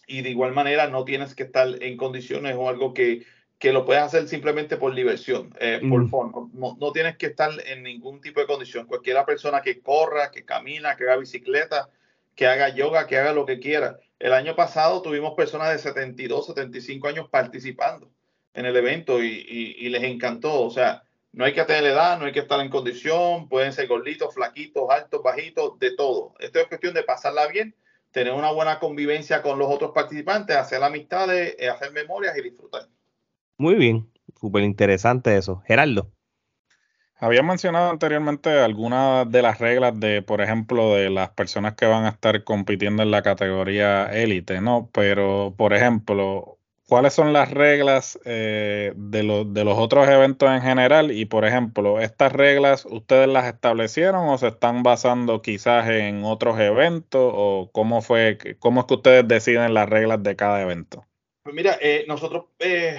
Y 0.08 0.22
de 0.22 0.30
igual 0.30 0.50
manera 0.50 0.88
no 0.88 1.04
tienes 1.04 1.36
que 1.36 1.44
estar 1.44 1.68
en 1.80 1.96
condiciones 1.96 2.56
o 2.58 2.68
algo 2.68 2.92
que, 2.94 3.24
que 3.62 3.72
lo 3.72 3.84
puedes 3.84 4.02
hacer 4.02 4.26
simplemente 4.26 4.76
por 4.76 4.92
diversión, 4.92 5.54
eh, 5.60 5.80
por 5.88 6.10
fondo. 6.10 6.50
No, 6.52 6.76
no, 6.80 6.90
tienes 6.90 7.16
que 7.16 7.26
estar 7.26 7.48
en 7.64 7.84
ningún 7.84 8.20
tipo 8.20 8.40
de 8.40 8.46
condición. 8.48 8.86
Cualquiera 8.86 9.24
persona 9.24 9.62
que 9.62 9.80
corra, 9.80 10.32
que 10.32 10.44
camina, 10.44 10.96
que 10.96 11.04
haga 11.04 11.18
bicicleta, 11.18 11.88
que 12.34 12.48
haga 12.48 12.70
yoga, 12.70 13.06
que 13.06 13.18
haga 13.18 13.32
lo 13.32 13.46
que 13.46 13.60
quiera. 13.60 14.00
El 14.18 14.32
año 14.32 14.56
pasado 14.56 15.00
tuvimos 15.00 15.34
personas 15.34 15.70
de 15.70 15.78
72, 15.78 16.46
75 16.46 17.06
años 17.06 17.28
participando 17.28 18.10
en 18.52 18.66
el 18.66 18.74
evento 18.74 19.22
y, 19.22 19.88
les 19.90 20.02
encantó. 20.02 20.62
O 20.62 20.70
sea, 20.70 21.04
no 21.30 21.44
hay 21.44 21.52
que 21.52 21.62
tener 21.62 21.84
edad, 21.84 22.18
no 22.18 22.24
hay 22.24 22.32
que 22.32 22.40
estar 22.40 22.58
en 22.58 22.68
condición, 22.68 23.48
pueden 23.48 23.72
ser 23.72 23.86
gorditos, 23.86 24.34
flaquitos, 24.34 24.90
altos, 24.90 25.22
bajitos, 25.22 25.78
de 25.78 25.94
todo. 25.94 26.34
Esto 26.40 26.58
es 26.58 26.66
cuestión 26.66 26.94
de 26.94 27.04
pasarla 27.04 27.46
bien, 27.46 27.76
tener 28.10 28.32
una 28.32 28.50
buena 28.50 28.80
convivencia 28.80 29.40
con 29.40 29.56
los 29.56 29.68
otros 29.70 29.92
participantes, 29.92 30.56
hacer 30.56 30.82
amistades, 30.82 31.54
eh, 31.60 31.68
hacer 31.68 31.92
memorias 31.92 32.36
y 32.36 32.42
disfrutar. 32.42 32.88
Muy 33.58 33.74
bien, 33.74 34.10
súper 34.40 34.64
interesante 34.64 35.36
eso. 35.36 35.62
Gerardo. 35.66 36.10
Había 37.22 37.44
mencionado 37.44 37.88
anteriormente 37.88 38.50
algunas 38.50 39.30
de 39.30 39.42
las 39.42 39.60
reglas 39.60 39.98
de, 40.00 40.22
por 40.22 40.40
ejemplo, 40.40 40.96
de 40.96 41.08
las 41.08 41.30
personas 41.30 41.74
que 41.74 41.86
van 41.86 42.04
a 42.04 42.08
estar 42.08 42.42
compitiendo 42.42 43.04
en 43.04 43.12
la 43.12 43.22
categoría 43.22 44.06
élite, 44.06 44.60
¿no? 44.60 44.90
Pero, 44.92 45.54
por 45.56 45.72
ejemplo, 45.72 46.58
¿cuáles 46.88 47.14
son 47.14 47.32
las 47.32 47.52
reglas 47.52 48.18
eh, 48.24 48.92
de, 48.96 49.44
de 49.46 49.64
los 49.64 49.78
otros 49.78 50.08
eventos 50.08 50.50
en 50.50 50.62
general? 50.62 51.12
Y, 51.12 51.26
por 51.26 51.44
ejemplo, 51.44 52.00
¿estas 52.00 52.32
reglas 52.32 52.86
ustedes 52.86 53.28
las 53.28 53.46
establecieron 53.46 54.28
o 54.28 54.36
se 54.36 54.48
están 54.48 54.82
basando 54.82 55.42
quizás 55.42 55.88
en 55.90 56.24
otros 56.24 56.58
eventos? 56.58 57.32
¿O 57.32 57.70
cómo 57.72 58.02
fue, 58.02 58.56
cómo 58.58 58.80
es 58.80 58.86
que 58.86 58.94
ustedes 58.94 59.28
deciden 59.28 59.74
las 59.74 59.88
reglas 59.88 60.24
de 60.24 60.34
cada 60.34 60.60
evento? 60.60 61.06
Pues 61.44 61.54
mira, 61.54 61.78
eh, 61.80 62.04
nosotros... 62.08 62.46
Eh 62.58 62.98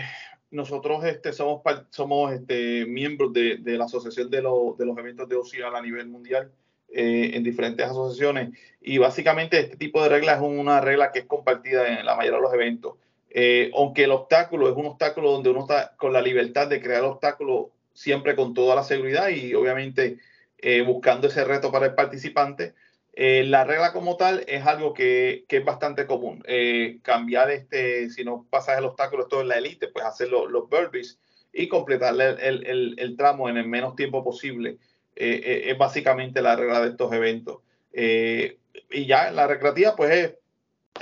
nosotros 0.53 1.03
este, 1.03 1.33
somos, 1.33 2.31
este, 2.31 2.86
miembros 2.86 3.33
de, 3.33 3.60
la 3.65 3.86
Asociación 3.86 4.29
de, 4.29 4.41
los 4.41 4.98
Eventos 4.98 5.27
de 5.27 5.36
OCIAL 5.36 5.75
a 5.75 5.81
nivel 5.81 6.07
mundial 6.07 6.51
eh, 6.89 7.31
en 7.33 7.43
diferentes 7.43 7.86
asociaciones 7.86 8.57
y 8.79 9.00
básicamente 9.00 9.60
este 9.60 9.77
tipo 9.77 10.01
de 10.03 10.10
regla 10.10 10.36
es 10.36 10.41
una 10.41 10.79
regla 10.79 11.12
que 11.12 11.19
es 11.19 11.25
compartida 11.25 12.00
en 12.00 12.05
la 12.05 12.15
mayoría 12.15 12.38
de 12.38 12.43
los 12.43 12.53
eventos. 12.53 12.93
Eh, 13.31 13.72
aunque 13.75 14.03
el 14.03 14.12
obstáculo 14.12 14.69
es 14.69 14.75
un 14.75 14.86
obstáculo 14.86 15.31
donde 15.31 15.50
uno 15.50 15.62
está 15.62 15.95
con 15.98 16.13
la 16.13 16.22
libertad 16.22 16.67
de 16.67 16.79
crear 16.79 17.03
obstáculos 17.03 17.67
siempre 17.93 18.36
con 18.36 18.53
toda 18.53 18.75
la 18.75 18.83
seguridad 18.83 19.29
y 19.29 19.55
obviamente 19.55 20.19
eh, 20.60 20.81
buscando 20.81 21.27
ese 21.27 21.43
reto 21.43 21.72
para 21.72 21.88
el 21.88 21.95
participante, 21.95 22.75
eh, 23.15 23.43
la 23.46 23.63
regla 23.63 23.93
como 23.93 24.17
tal 24.17 24.43
es 24.48 24.65
algo 24.65 24.93
que, 24.93 25.46
es 25.48 25.65
bastante 25.65 26.08
común. 26.08 26.43
Eh, 26.48 27.00
cambiar 27.03 27.51
este, 27.51 28.10
si 28.10 28.24
no 28.24 28.48
pasas 28.50 28.79
el 28.79 28.86
obstáculo 28.86 29.27
todo 29.27 29.41
en 29.41 29.50
la 29.50 29.58
elite, 29.58 29.88
pues 29.88 30.03
hacer 30.03 30.29
los 30.29 30.70
burpees 30.70 31.20
y 31.53 31.67
completar 31.67 32.15
el, 32.20 33.15
tramo 33.15 33.50
en 33.50 33.58
el 33.58 33.67
menos 33.67 33.96
tiempo 33.96 34.24
posible. 34.24 34.77
Eh, 35.15 35.65
es 35.67 35.77
básicamente 35.77 36.41
la 36.41 36.55
regla 36.55 36.82
de 36.82 36.89
estos 36.89 37.13
eventos. 37.13 37.60
y 37.93 39.05
ya 39.05 39.27
en 39.27 39.36
la 39.36 39.46
recreativa, 39.48 39.96
pues 39.96 40.34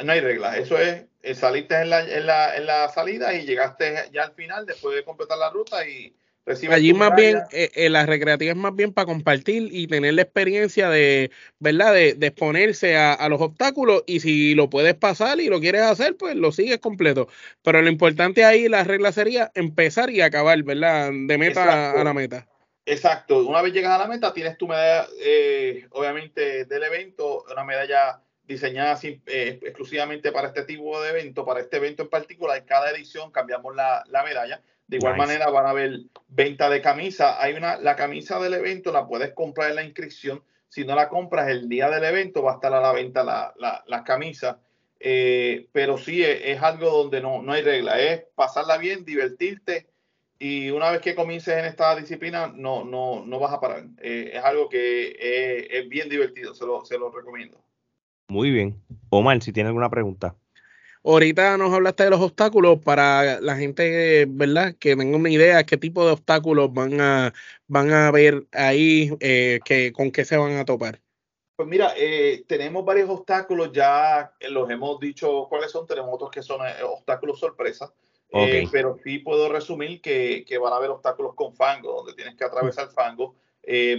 no 0.03 0.11
hay 0.11 0.19
regla. 0.19 0.57
Eso 0.57 0.77
es, 0.77 1.05
saliste 1.37 1.75
en 1.75 1.89
la, 1.89 2.01
en, 2.01 2.25
la, 2.25 2.57
en 2.57 2.65
la 2.65 2.89
salida 2.89 3.33
y 3.33 3.45
llegaste 3.45 4.09
ya 4.11 4.23
al 4.23 4.33
final 4.33 4.65
después 4.65 4.95
de 4.95 5.05
completar 5.05 5.37
la 5.37 5.49
ruta 5.49 5.87
y, 5.87 6.13
Allí 6.45 6.93
más 6.93 7.15
bien, 7.15 7.37
eh, 7.51 7.69
eh, 7.75 7.89
la 7.89 8.05
recreativa 8.05 8.51
es 8.51 8.57
más 8.57 8.75
bien 8.75 8.93
para 8.93 9.05
compartir 9.05 9.69
y 9.71 9.85
tener 9.87 10.15
la 10.15 10.23
experiencia 10.23 10.89
de, 10.89 11.29
¿verdad? 11.59 11.93
De, 11.93 12.17
exponerse 12.19 12.97
a, 12.97 13.29
los 13.29 13.39
obstáculos 13.41 14.03
y 14.07 14.21
si 14.21 14.55
lo 14.55 14.69
puedes 14.69 14.95
pasar 14.95 15.39
y 15.39 15.49
lo 15.49 15.59
quieres 15.59 15.83
hacer, 15.83 16.17
pues 16.17 16.35
lo 16.35 16.51
sigues 16.51 16.79
completo. 16.79 17.27
Pero 17.63 17.81
lo 17.81 17.89
importante 17.89 18.43
ahí, 18.43 18.67
la 18.67 18.83
regla 18.83 19.11
sería 19.11 19.51
empezar 19.53 20.09
y 20.09 20.21
acabar, 20.21 20.61
¿verdad? 20.63 21.11
De 21.11 21.37
meta 21.37 21.91
a 21.91 22.03
la 22.03 22.13
meta. 22.13 22.47
Exacto. 22.85 23.45
Una 23.45 23.61
vez 23.61 23.73
llegas 23.73 23.91
a 23.91 23.99
la 23.99 24.07
meta, 24.07 24.33
tienes 24.33 24.57
tu 24.57 24.67
medalla, 24.67 25.07
eh, 25.23 25.87
obviamente, 25.91 26.65
del 26.65 26.83
evento, 26.83 27.45
una 27.51 27.63
medalla 27.63 28.19
diseñada 28.43 28.99
exclusivamente 29.01 30.31
para 30.31 30.47
este 30.47 30.63
tipo 30.63 31.01
de 31.01 31.11
evento, 31.11 31.45
para 31.45 31.59
este 31.59 31.77
evento 31.77 32.01
en 32.03 32.09
particular. 32.09 32.57
En 32.57 32.65
cada 32.65 32.89
edición 32.89 33.31
cambiamos 33.31 33.75
la, 33.75 34.03
la 34.07 34.23
medalla 34.23 34.61
de 34.91 34.97
igual 34.97 35.15
manera 35.15 35.49
van 35.49 35.65
a 35.65 35.69
haber 35.69 36.01
venta 36.27 36.69
de 36.69 36.81
camisa. 36.81 37.41
Hay 37.41 37.53
una, 37.53 37.77
la 37.77 37.95
camisa 37.95 38.41
del 38.41 38.55
evento 38.55 38.91
la 38.91 39.07
puedes 39.07 39.33
comprar 39.33 39.69
en 39.69 39.77
la 39.77 39.83
inscripción. 39.85 40.43
Si 40.67 40.83
no 40.83 40.95
la 40.95 41.07
compras 41.07 41.47
el 41.47 41.69
día 41.69 41.89
del 41.89 42.03
evento, 42.03 42.43
va 42.43 42.51
a 42.51 42.55
estar 42.55 42.73
a 42.73 42.81
la 42.81 42.91
venta 42.91 43.23
la, 43.23 43.53
la, 43.87 44.03
camisa. 44.03 44.59
Eh, 44.99 45.69
pero 45.71 45.97
sí 45.97 46.21
es, 46.25 46.61
algo 46.61 46.89
donde 46.89 47.21
no, 47.21 47.41
no 47.41 47.53
hay 47.53 47.61
regla. 47.61 48.01
Es 48.01 48.25
pasarla 48.35 48.77
bien, 48.77 49.05
divertirte. 49.05 49.87
Y 50.37 50.71
una 50.71 50.91
vez 50.91 50.99
que 50.99 51.15
comiences 51.15 51.57
en 51.57 51.63
esta 51.63 51.95
disciplina, 51.95 52.51
no, 52.53 52.83
no, 52.83 53.23
no 53.25 53.39
vas 53.39 53.53
a 53.53 53.61
parar. 53.61 53.85
Eh, 54.01 54.31
es 54.33 54.43
algo 54.43 54.67
que 54.67 55.11
es, 55.11 55.67
es 55.69 55.87
bien 55.87 56.09
divertido. 56.09 56.53
Se 56.53 56.65
lo, 56.65 56.83
se 56.83 56.97
lo 56.97 57.09
recomiendo. 57.09 57.63
Muy 58.27 58.51
bien. 58.51 58.83
Omar, 59.09 59.41
si 59.41 59.53
tiene 59.53 59.69
alguna 59.69 59.89
pregunta. 59.89 60.35
Ahorita 61.03 61.57
nos 61.57 61.73
hablaste 61.73 62.03
de 62.03 62.11
los 62.11 62.21
obstáculos 62.21 62.79
para 62.79 63.41
la 63.41 63.55
gente, 63.55 64.25
¿verdad? 64.29 64.75
Que 64.79 64.95
tenga 64.95 65.17
una 65.17 65.31
idea 65.31 65.65
qué 65.65 65.75
tipo 65.75 66.05
de 66.05 66.11
obstáculos 66.11 66.71
van 66.71 67.01
a, 67.01 67.33
van 67.67 67.91
a 67.91 68.11
ver 68.11 68.45
ahí, 68.51 69.11
eh, 69.19 69.59
que, 69.65 69.91
con 69.93 70.11
qué 70.11 70.25
se 70.25 70.37
van 70.37 70.57
a 70.57 70.65
topar. 70.65 70.99
Pues 71.55 71.67
mira, 71.67 71.93
eh, 71.97 72.43
tenemos 72.47 72.85
varios 72.85 73.09
obstáculos, 73.09 73.71
ya 73.73 74.31
los 74.49 74.69
hemos 74.69 74.99
dicho 74.99 75.47
cuáles 75.49 75.71
son, 75.71 75.87
tenemos 75.87 76.11
otros 76.13 76.29
que 76.29 76.43
son 76.43 76.61
eh, 76.67 76.83
obstáculos 76.83 77.39
sorpresa, 77.39 77.91
pero 78.71 78.97
sí 79.03 79.19
puedo 79.19 79.51
resumir 79.51 80.01
que, 80.01 80.45
que, 80.47 80.59
van 80.59 80.73
a 80.73 80.75
haber 80.75 80.91
obstáculos 80.91 81.33
con 81.33 81.55
fango, 81.55 81.93
donde 81.93 82.13
tienes 82.13 82.35
que 82.35 82.43
atravesar 82.43 82.89
fango, 82.91 83.35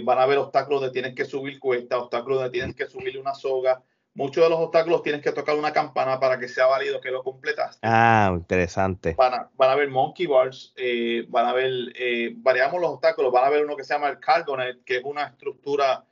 van 0.03 0.19
a 0.19 0.23
haber 0.23 0.37
obstáculos 0.37 0.81
donde 0.81 0.93
tienes 0.93 1.15
que 1.15 1.25
subir 1.25 1.59
cuesta, 1.59 1.99
obstáculos 1.99 2.39
donde 2.39 2.51
tienes 2.51 2.75
que 2.75 2.87
subir 2.87 3.19
una 3.19 3.35
soga, 3.35 3.83
muchos 4.15 4.43
de 4.43 4.49
los 4.49 4.59
obstáculos 4.59 5.01
tienes 5.03 5.21
que 5.21 5.31
tocar 5.31 5.55
una 5.55 5.73
campana 5.73 6.19
para 6.19 6.39
que 6.39 6.47
sea 6.47 6.67
válido 6.67 7.01
que 7.01 7.11
lo 7.11 7.23
completas. 7.23 7.79
Ah, 7.81 8.31
interesante. 8.33 9.15
Van 9.17 9.33
a, 9.33 9.49
van 9.55 9.69
a 9.69 9.75
ver 9.75 9.89
monkey 9.89 10.27
bars, 10.27 10.73
eh, 10.75 11.25
van 11.29 11.45
a 11.45 11.53
ver, 11.53 11.71
eh, 11.95 12.33
variamos 12.37 12.79
los 12.79 12.91
obstáculos, 12.91 13.31
van 13.31 13.45
a 13.45 13.49
ver 13.49 13.65
uno 13.65 13.75
que 13.75 13.83
se 13.83 13.93
llama 13.93 14.09
el 14.09 14.19
cardonet, 14.19 14.83
que 14.83 14.97
es 14.97 15.03
una 15.03 15.25
estructura 15.25 16.05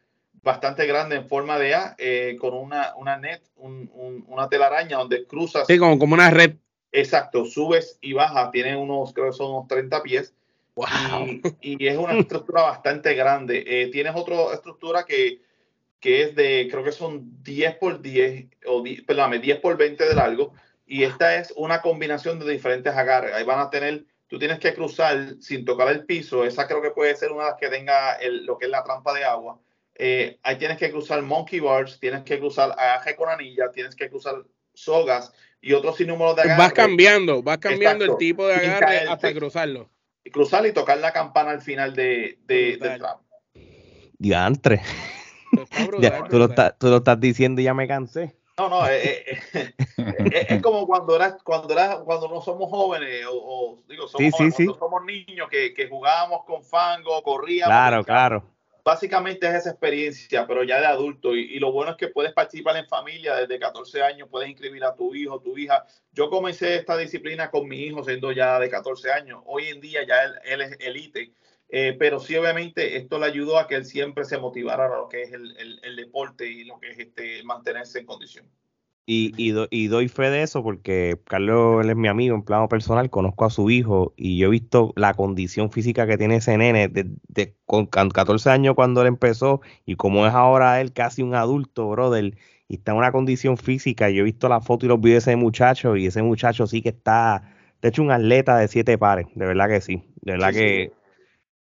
bastante 0.43 0.87
grande 0.87 1.17
en 1.17 1.27
forma 1.27 1.59
de 1.59 1.75
A, 1.75 1.95
eh, 1.99 2.35
con 2.39 2.53
una, 2.53 2.95
una 2.95 3.17
net, 3.17 3.41
una 3.57 4.49
telaraña 4.49 4.97
donde 4.97 5.25
cruzas. 5.27 5.67
Sí, 5.67 5.77
como, 5.77 5.99
como 5.99 6.15
una 6.15 6.31
red. 6.31 6.55
Exacto, 6.91 7.45
subes 7.45 7.97
y 8.01 8.13
bajas, 8.13 8.51
tiene 8.51 8.75
unos, 8.75 9.13
creo 9.13 9.27
que 9.27 9.37
son 9.37 9.51
unos 9.51 9.67
30 9.67 10.01
pies. 10.01 10.33
Wow. 10.75 10.87
Y, 11.61 11.83
y 11.83 11.87
es 11.87 11.97
una 11.97 12.13
estructura 12.13 12.63
bastante 12.63 13.13
grande. 13.13 13.89
tienes 13.91 14.15
otra 14.15 14.53
estructura 14.53 15.03
que 15.05 15.41
que 16.01 16.23
es 16.23 16.35
de, 16.35 16.67
creo 16.69 16.83
que 16.83 16.91
son 16.91 17.43
10 17.43 17.75
por 17.75 18.01
10, 18.01 18.47
o 18.65 18.83
perdóname, 19.05 19.39
10 19.39 19.59
por 19.59 19.77
20 19.77 20.03
de 20.03 20.15
largo, 20.15 20.53
y 20.85 21.03
esta 21.03 21.37
es 21.37 21.53
una 21.55 21.81
combinación 21.81 22.39
de 22.39 22.51
diferentes 22.51 22.93
agarres. 22.93 23.33
Ahí 23.33 23.45
van 23.45 23.59
a 23.59 23.69
tener, 23.69 24.05
tú 24.27 24.39
tienes 24.39 24.59
que 24.59 24.73
cruzar 24.73 25.35
sin 25.39 25.63
tocar 25.63 25.87
el 25.89 26.03
piso, 26.05 26.43
esa 26.43 26.67
creo 26.67 26.81
que 26.81 26.89
puede 26.89 27.15
ser 27.15 27.31
una 27.31 27.43
de 27.43 27.49
las 27.51 27.59
que 27.59 27.69
tenga 27.69 28.17
lo 28.43 28.57
que 28.57 28.65
es 28.65 28.71
la 28.71 28.83
trampa 28.83 29.13
de 29.13 29.23
agua. 29.23 29.59
eh, 29.95 30.39
ahí 30.41 30.57
tienes 30.57 30.77
que 30.79 30.89
cruzar 30.89 31.21
monkey 31.21 31.59
bars, 31.59 31.99
tienes 31.99 32.23
que 32.23 32.39
cruzar 32.39 32.71
agarre 32.71 33.15
con 33.15 33.29
anilla, 33.29 33.69
tienes 33.71 33.95
que 33.95 34.09
cruzar 34.09 34.43
sogas 34.73 35.31
y 35.61 35.73
otros 35.73 35.97
sinnúmeros 35.97 36.35
de 36.35 36.41
agarre. 36.41 36.57
Vas 36.57 36.73
cambiando, 36.73 37.43
vas 37.43 37.59
cambiando 37.59 38.05
el 38.05 38.17
tipo 38.17 38.47
de 38.47 38.55
agarre 38.55 39.07
hasta 39.07 39.31
cruzarlo. 39.33 39.87
Y 40.23 40.31
cruzar 40.31 40.65
y 40.65 40.71
tocar 40.71 40.97
la 40.97 41.13
campana 41.13 41.51
al 41.51 41.61
final 41.61 41.93
de, 41.93 42.39
de 42.45 42.77
del 42.77 42.97
tramo. 42.97 43.23
Diantre. 44.17 44.81
Tú, 46.29 46.37
lo 46.37 46.45
estás, 46.45 46.77
tú 46.77 46.87
lo 46.87 46.97
estás 46.97 47.19
diciendo 47.19 47.61
y 47.61 47.65
ya 47.65 47.73
me 47.73 47.87
cansé. 47.87 48.35
No, 48.57 48.69
no, 48.69 48.87
eh, 48.87 49.23
eh, 49.53 49.73
eh, 49.97 50.45
es, 50.49 50.61
como 50.61 50.85
cuando 50.85 51.15
eras, 51.15 51.37
cuando 51.43 51.73
eras, 51.73 51.99
cuando 52.05 52.27
no 52.27 52.41
somos 52.41 52.69
jóvenes, 52.69 53.25
o, 53.29 53.79
digo, 53.87 54.07
somos, 54.07 54.33
somos 54.77 55.05
niños 55.05 55.49
que, 55.49 55.73
que, 55.73 55.87
jugábamos 55.87 56.43
con 56.45 56.63
fango, 56.63 57.21
corríamos. 57.23 57.71
Claro, 57.71 58.03
claro. 58.03 58.43
Básicamente 58.83 59.47
es 59.47 59.53
esa 59.53 59.69
experiencia, 59.71 60.45
pero 60.47 60.63
ya 60.63 60.79
de 60.79 60.87
adulto. 60.87 61.35
Y, 61.35 61.59
lo 61.59 61.71
bueno 61.71 61.91
es 61.91 61.97
que 61.97 62.07
puedes 62.07 62.33
participar 62.33 62.77
en 62.77 62.87
familia 62.87 63.35
desde 63.35 63.59
14 63.59 64.01
años, 64.01 64.27
puedes 64.29 64.49
inscribir 64.49 64.83
a 64.83 64.95
tu 64.95 65.13
hijo, 65.15 65.39
tu 65.39 65.57
hija. 65.57 65.85
Yo 66.11 66.29
comencé 66.29 66.75
esta 66.75 66.97
disciplina 66.97 67.51
con 67.51 67.67
mi 67.67 67.77
hijo 67.77 68.03
siendo 68.03 68.31
ya 68.31 68.59
de 68.59 68.69
14 68.69 69.11
años. 69.11 69.41
Hoy 69.45 69.67
en 69.67 69.81
día 69.81 70.05
ya 70.05 70.23
él, 70.23 70.33
él 70.45 70.61
es 70.61 70.77
elite 70.79 71.33
eh, 71.73 71.95
pero 71.97 72.19
sí, 72.19 72.35
obviamente, 72.35 72.97
esto 72.97 73.17
le 73.17 73.27
ayudó 73.27 73.57
a 73.57 73.65
que 73.65 73.75
él 73.75 73.85
siempre 73.85 74.25
se 74.25 74.37
motivara 74.37 74.87
a 74.87 74.97
lo 74.97 75.07
que 75.07 75.21
es 75.21 75.31
el, 75.31 75.55
el, 75.81 75.95
deporte 75.95 76.45
y 76.45 76.65
lo 76.65 76.77
que 76.81 76.89
es 76.89 76.99
este, 76.99 77.41
mantenerse 77.43 77.99
en 77.99 78.05
condición. 78.05 78.45
Y, 79.05 79.33
y, 79.37 79.87
doy 79.87 80.07
fe 80.09 80.29
de 80.29 80.43
eso 80.43 80.63
porque 80.63 81.19
Carlos 81.25 81.83
él 81.83 81.89
es 81.89 81.95
mi 81.95 82.07
amigo 82.07 82.35
en 82.35 82.43
plano 82.43 82.69
personal, 82.69 83.09
conozco 83.09 83.45
a 83.45 83.49
su 83.49 83.69
hijo 83.69 84.13
y 84.15 84.37
yo 84.37 84.47
he 84.47 84.51
visto 84.51 84.93
la 84.95 85.15
condición 85.15 85.71
física 85.71 86.05
que 86.05 86.17
tiene 86.17 86.35
ese 86.37 86.55
nene 86.57 86.87
de, 86.87 87.55
con 87.65 87.87
14 87.87 88.49
años 88.49 88.75
cuando 88.75 89.01
él 89.01 89.07
empezó 89.07 89.61
y 89.85 89.95
como 89.95 90.27
es 90.27 90.33
ahora 90.33 90.79
él 90.81 90.93
casi 90.93 91.23
un 91.23 91.35
adulto, 91.35 91.89
brother, 91.89 92.37
y 92.67 92.75
está 92.75 92.91
en 92.91 92.99
una 92.99 93.11
condición 93.11 93.57
física. 93.57 94.09
Yo 94.09 94.21
he 94.21 94.23
visto 94.23 94.47
la 94.47 94.61
foto 94.61 94.85
y 94.85 94.89
los 94.89 95.01
videos 95.01 95.25
de 95.25 95.31
ese 95.31 95.35
muchacho 95.35 95.97
y 95.97 96.05
ese 96.05 96.21
muchacho 96.21 96.67
sí 96.67 96.81
que 96.81 96.89
está, 96.89 97.55
de 97.81 97.89
hecho, 97.89 98.03
un 98.03 98.11
atleta 98.11 98.57
de 98.57 98.67
siete 98.67 98.97
pares, 98.97 99.27
de 99.35 99.45
verdad 99.45 99.67
que 99.67 99.81
sí, 99.81 100.03
de 100.21 100.33
verdad 100.33 100.53
que 100.53 100.91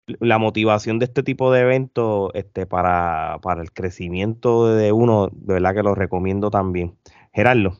la 0.07 0.37
motivación 0.37 0.99
de 0.99 1.05
este 1.05 1.23
tipo 1.23 1.51
de 1.51 1.61
eventos 1.61 2.31
este, 2.33 2.65
para, 2.65 3.39
para 3.41 3.61
el 3.61 3.71
crecimiento 3.71 4.73
de 4.73 4.91
uno, 4.91 5.29
de 5.31 5.55
verdad 5.55 5.75
que 5.75 5.83
lo 5.83 5.95
recomiendo 5.95 6.49
también. 6.49 6.97
Gerardo. 7.33 7.77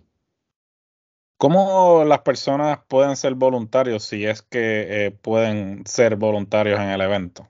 ¿Cómo 1.37 2.03
las 2.03 2.21
personas 2.21 2.79
pueden 2.87 3.15
ser 3.15 3.35
voluntarios 3.35 4.03
si 4.03 4.25
es 4.25 4.41
que 4.41 5.05
eh, 5.05 5.11
pueden 5.11 5.85
ser 5.85 6.15
voluntarios 6.15 6.79
en 6.79 6.89
el 6.89 6.99
evento? 6.99 7.47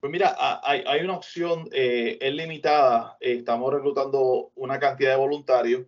Pues 0.00 0.10
mira, 0.10 0.34
hay, 0.62 0.82
hay 0.86 1.02
una 1.02 1.16
opción, 1.16 1.68
eh, 1.72 2.18
es 2.20 2.34
limitada, 2.34 3.16
eh, 3.20 3.34
estamos 3.38 3.72
reclutando 3.72 4.52
una 4.54 4.78
cantidad 4.78 5.10
de 5.10 5.16
voluntarios, 5.16 5.82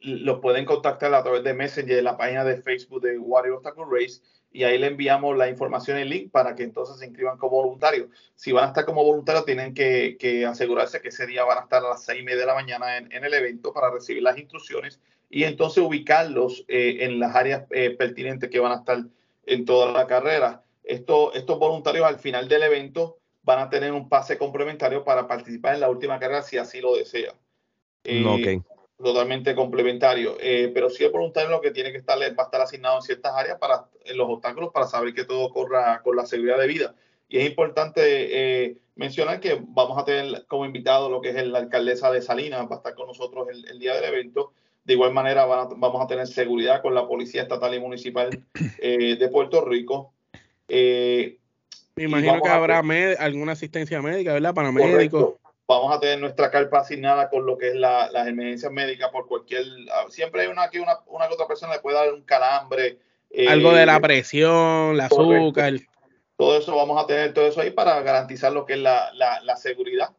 los 0.00 0.38
pueden 0.40 0.64
contactar 0.64 1.12
a 1.14 1.22
través 1.22 1.42
de 1.44 1.54
Messenger, 1.54 1.96
de 1.96 2.02
la 2.02 2.16
página 2.16 2.44
de 2.44 2.60
Facebook 2.62 3.02
de 3.02 3.18
Warrior 3.18 3.56
Obstacle 3.56 3.84
Race, 3.90 4.20
y 4.50 4.64
ahí 4.64 4.78
le 4.78 4.86
enviamos 4.86 5.36
la 5.36 5.48
información, 5.48 5.98
el 5.98 6.08
link, 6.08 6.30
para 6.30 6.54
que 6.54 6.62
entonces 6.62 6.98
se 6.98 7.06
inscriban 7.06 7.38
como 7.38 7.62
voluntarios. 7.62 8.08
Si 8.34 8.52
van 8.52 8.64
a 8.64 8.68
estar 8.68 8.84
como 8.84 9.04
voluntarios, 9.04 9.44
tienen 9.44 9.74
que, 9.74 10.46
asegurarse 10.48 11.00
que 11.00 11.08
ese 11.08 11.26
día 11.26 11.44
van 11.44 11.58
a 11.58 11.62
estar 11.62 11.84
a 11.84 11.90
las 11.90 12.04
seis 12.04 12.20
y 12.20 12.24
media 12.24 12.40
de 12.40 12.46
la 12.46 12.54
mañana 12.54 12.96
en, 12.96 13.12
el 13.12 13.34
evento 13.34 13.72
para 13.72 13.90
recibir 13.90 14.22
las 14.22 14.38
instrucciones 14.38 15.00
y 15.30 15.44
entonces 15.44 15.82
ubicarlos 15.82 16.64
eh, 16.68 16.98
en 17.00 17.18
las 17.20 17.36
áreas 17.36 17.66
eh, 17.70 17.90
pertinentes 17.90 18.48
que 18.48 18.60
van 18.60 18.72
a 18.72 18.76
estar 18.76 19.04
en 19.44 19.64
toda 19.64 19.92
la 19.92 20.06
carrera. 20.06 20.64
Esto, 20.82 21.34
estos 21.34 21.58
voluntarios 21.58 22.06
al 22.06 22.18
final 22.18 22.48
del 22.48 22.62
evento 22.62 23.18
van 23.42 23.58
a 23.58 23.68
tener 23.68 23.92
un 23.92 24.08
pase 24.08 24.38
complementario 24.38 25.04
para 25.04 25.28
participar 25.28 25.74
en 25.74 25.80
la 25.80 25.90
última 25.90 26.18
carrera 26.18 26.42
si 26.42 26.56
así 26.56 26.80
lo 26.80 26.96
desea. 26.96 27.34
Eh, 28.04 28.24
okay 28.24 28.62
totalmente 29.02 29.54
complementario. 29.54 30.36
Eh, 30.40 30.70
pero 30.74 30.90
sí 30.90 31.04
el 31.04 31.10
voluntario 31.10 31.50
lo 31.50 31.60
que 31.60 31.70
tiene 31.70 31.92
que 31.92 31.98
estar, 31.98 32.18
va 32.18 32.24
a 32.24 32.44
estar 32.44 32.60
asignado 32.60 32.96
en 32.96 33.02
ciertas 33.02 33.32
áreas 33.34 33.58
para 33.58 33.86
en 34.04 34.16
los 34.16 34.28
obstáculos 34.28 34.70
para 34.72 34.86
saber 34.86 35.14
que 35.14 35.24
todo 35.24 35.50
corra 35.50 36.02
con 36.02 36.16
la 36.16 36.26
seguridad 36.26 36.58
de 36.58 36.66
vida. 36.66 36.94
Y 37.28 37.38
es 37.38 37.48
importante 37.48 38.00
eh, 38.00 38.78
mencionar 38.96 39.40
que 39.40 39.60
vamos 39.60 39.98
a 39.98 40.04
tener 40.04 40.46
como 40.46 40.64
invitado 40.64 41.10
lo 41.10 41.20
que 41.20 41.30
es 41.30 41.46
la 41.46 41.58
alcaldesa 41.58 42.10
de 42.10 42.22
Salinas, 42.22 42.66
va 42.70 42.76
a 42.76 42.78
estar 42.78 42.94
con 42.94 43.06
nosotros 43.06 43.48
el, 43.50 43.78
día 43.78 43.94
del 43.94 44.04
evento. 44.04 44.52
De 44.84 44.94
igual 44.94 45.12
manera 45.12 45.44
vamos 45.44 46.02
a 46.02 46.06
tener 46.06 46.26
seguridad 46.26 46.80
con 46.80 46.94
la 46.94 47.06
Policía 47.06 47.42
Estatal 47.42 47.74
y 47.74 47.80
Municipal 47.80 48.30
eh, 48.78 49.16
de 49.16 49.28
Puerto 49.28 49.62
Rico. 49.62 50.14
Me 50.68 52.04
imagino 52.04 52.40
que 52.40 52.48
habrá 52.48 52.82
alguna 53.18 53.52
asistencia 53.52 54.00
médica, 54.00 54.32
¿verdad? 54.32 54.54
Para 54.54 54.72
médicos 54.72 55.34
vamos 55.68 55.94
a 55.94 56.00
tener 56.00 56.18
nuestra 56.18 56.50
carpa 56.50 56.80
asignada 56.80 57.28
con 57.28 57.44
lo 57.44 57.58
que 57.58 57.68
es 57.68 57.74
la, 57.74 58.10
las 58.10 58.26
emergencias 58.26 58.72
médicas 58.72 59.10
por 59.10 59.28
cualquier, 59.28 59.64
ah, 59.92 60.06
siempre 60.08 60.42
hay 60.42 60.46
una 60.48 60.70
que 60.70 60.80
una, 60.80 60.98
una 61.06 61.28
que 61.28 61.34
otra 61.34 61.46
persona 61.46 61.74
le 61.74 61.80
puede 61.80 61.98
dar 61.98 62.12
un 62.12 62.22
calambre. 62.22 62.98
Eh, 63.30 63.46
Algo 63.48 63.72
de 63.72 63.84
la 63.84 64.00
presión, 64.00 64.94
el 64.94 65.00
azúcar. 65.00 65.74
Todo 66.36 66.56
eso 66.56 66.74
vamos 66.74 67.02
a 67.02 67.06
tener 67.06 67.34
todo 67.34 67.46
eso 67.46 67.60
ahí 67.60 67.70
para 67.70 68.00
garantizar 68.00 68.52
lo 68.52 68.64
que 68.64 68.74
es 68.74 68.78
la, 68.78 69.12
la, 69.12 69.40
la 69.42 69.56
seguridad 69.56 70.10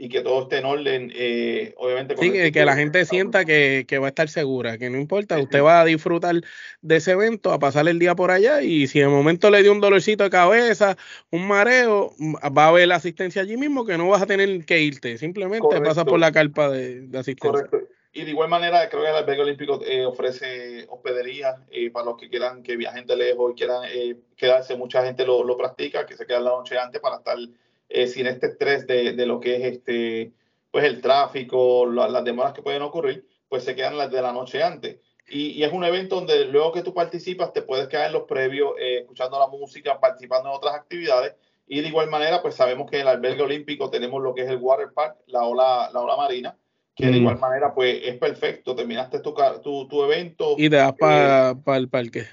y 0.00 0.08
que 0.08 0.20
todo 0.20 0.42
esté 0.42 0.58
en 0.58 0.64
orden, 0.64 1.12
eh, 1.12 1.74
obviamente. 1.76 2.16
sí, 2.16 2.52
que, 2.52 2.64
la 2.64 2.76
gente 2.76 3.04
sienta 3.04 3.44
que, 3.44 3.84
va 4.00 4.06
a 4.06 4.10
estar 4.10 4.28
segura, 4.28 4.78
que 4.78 4.88
no 4.90 4.96
importa, 4.96 5.36
usted 5.38 5.60
va 5.60 5.80
a 5.80 5.84
disfrutar 5.84 6.36
de 6.82 6.96
ese 6.96 7.10
evento, 7.10 7.50
a 7.52 7.58
pasar 7.58 7.88
el 7.88 7.98
día 7.98 8.14
por 8.14 8.30
allá 8.30 8.62
y 8.62 8.86
si 8.86 9.00
de 9.00 9.08
momento 9.08 9.50
le 9.50 9.60
dio 9.62 9.72
un 9.72 9.80
dolorcito 9.80 10.22
de 10.22 10.30
cabeza, 10.30 10.96
un 11.30 11.48
mareo, 11.48 12.14
va 12.56 12.66
a 12.66 12.68
haber 12.68 12.86
la 12.86 12.94
asistencia 12.94 13.42
allí 13.42 13.56
mismo 13.56 13.84
que 13.84 13.98
no 13.98 14.08
vas 14.08 14.22
a 14.22 14.26
tener 14.26 14.64
que 14.64 14.80
irte, 14.80 15.18
simplemente 15.18 15.80
pasa 15.80 16.04
por 16.04 16.20
la 16.20 16.30
carpa 16.30 16.70
de, 16.70 17.08
asistencia. 17.18 17.66
Correcto. 17.66 17.78
Y 18.12 18.24
de 18.24 18.30
igual 18.30 18.48
manera, 18.48 18.88
creo 18.88 19.02
que 19.02 19.10
el 19.10 19.16
albergue 19.16 19.42
olímpico 19.42 19.80
eh, 19.84 20.06
ofrece 20.06 20.86
hospedería 20.88 21.56
eh, 21.70 21.90
para 21.90 22.06
los 22.06 22.16
que 22.16 22.30
quieran 22.30 22.62
que 22.62 22.76
viajen 22.76 23.06
de 23.06 23.16
lejos 23.16 23.52
y 23.52 23.54
quieran 23.54 23.82
quedarse. 24.36 24.76
Mucha 24.76 25.04
gente 25.04 25.26
lo, 25.26 25.44
lo 25.44 25.56
practica, 25.56 26.06
que 26.06 26.16
se 26.16 26.24
queda 26.24 26.40
la 26.40 26.50
noche 26.50 26.78
antes 26.78 27.00
para 27.00 27.16
estar 27.16 27.36
eh, 27.88 28.06
sin 28.06 28.26
este 28.26 28.48
estrés 28.48 28.86
de, 28.86 29.12
de, 29.12 29.26
lo 29.26 29.40
que 29.40 29.56
es 29.56 29.64
este, 29.64 30.32
pues 30.70 30.84
el 30.84 31.00
tráfico, 31.00 31.86
las 31.86 32.24
demoras 32.24 32.52
que 32.52 32.62
pueden 32.62 32.82
ocurrir, 32.82 33.26
pues 33.48 33.64
se 33.64 33.74
quedan 33.74 33.96
las 33.96 34.10
de 34.10 34.22
la 34.22 34.32
noche 34.32 34.62
antes. 34.62 34.98
Y, 35.30 35.48
y, 35.50 35.64
es 35.64 35.72
un 35.72 35.84
evento 35.84 36.16
donde 36.16 36.46
luego 36.46 36.72
que 36.72 36.82
tú 36.82 36.94
participas 36.94 37.52
te 37.52 37.62
puedes 37.62 37.88
quedar 37.88 38.06
en 38.06 38.12
los 38.14 38.22
previos 38.22 38.72
eh, 38.78 39.00
escuchando 39.00 39.38
la 39.38 39.46
música, 39.46 40.00
participando 40.00 40.48
en 40.48 40.56
otras 40.56 40.74
actividades. 40.74 41.34
Y 41.66 41.82
de 41.82 41.88
igual 41.88 42.08
manera, 42.08 42.40
pues 42.40 42.54
sabemos 42.54 42.90
que 42.90 42.96
en 42.96 43.02
el 43.02 43.08
albergue 43.08 43.42
olímpico 43.42 43.90
tenemos 43.90 44.22
lo 44.22 44.34
que 44.34 44.42
es 44.42 44.48
el 44.48 44.56
water 44.56 44.88
park, 44.94 45.18
la 45.26 45.44
ola, 45.44 45.90
la 45.92 46.00
ola 46.00 46.16
marina, 46.16 46.56
que 46.94 47.06
de 47.06 47.12
mm. 47.12 47.16
igual 47.16 47.38
manera 47.38 47.74
pues 47.74 48.00
es 48.02 48.16
perfecto. 48.16 48.74
Terminaste 48.74 49.20
tu, 49.20 49.34
tu, 49.62 49.86
tu 49.86 50.02
evento. 50.04 50.54
Y 50.56 50.70
te 50.70 50.76
das 50.76 50.94
para 50.94 51.50
eh, 51.50 51.76
el 51.76 51.88
parque 51.90 52.26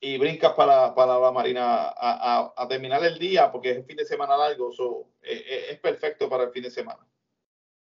y 0.00 0.18
brincas 0.18 0.52
para, 0.52 0.94
para 0.94 1.18
la 1.18 1.32
Marina 1.32 1.88
a, 1.88 2.52
a, 2.56 2.68
terminar 2.68 3.02
el 3.04 3.18
día 3.18 3.50
porque 3.50 3.70
es 3.70 3.76
el 3.78 3.84
fin 3.84 3.96
de 3.96 4.04
semana 4.04 4.36
largo, 4.36 4.70
so, 4.72 5.06
eh, 5.22 5.42
eh, 5.48 5.64
es, 5.70 5.78
perfecto 5.78 6.28
para 6.28 6.44
el 6.44 6.50
fin 6.50 6.62
de 6.62 6.70
semana. 6.70 7.00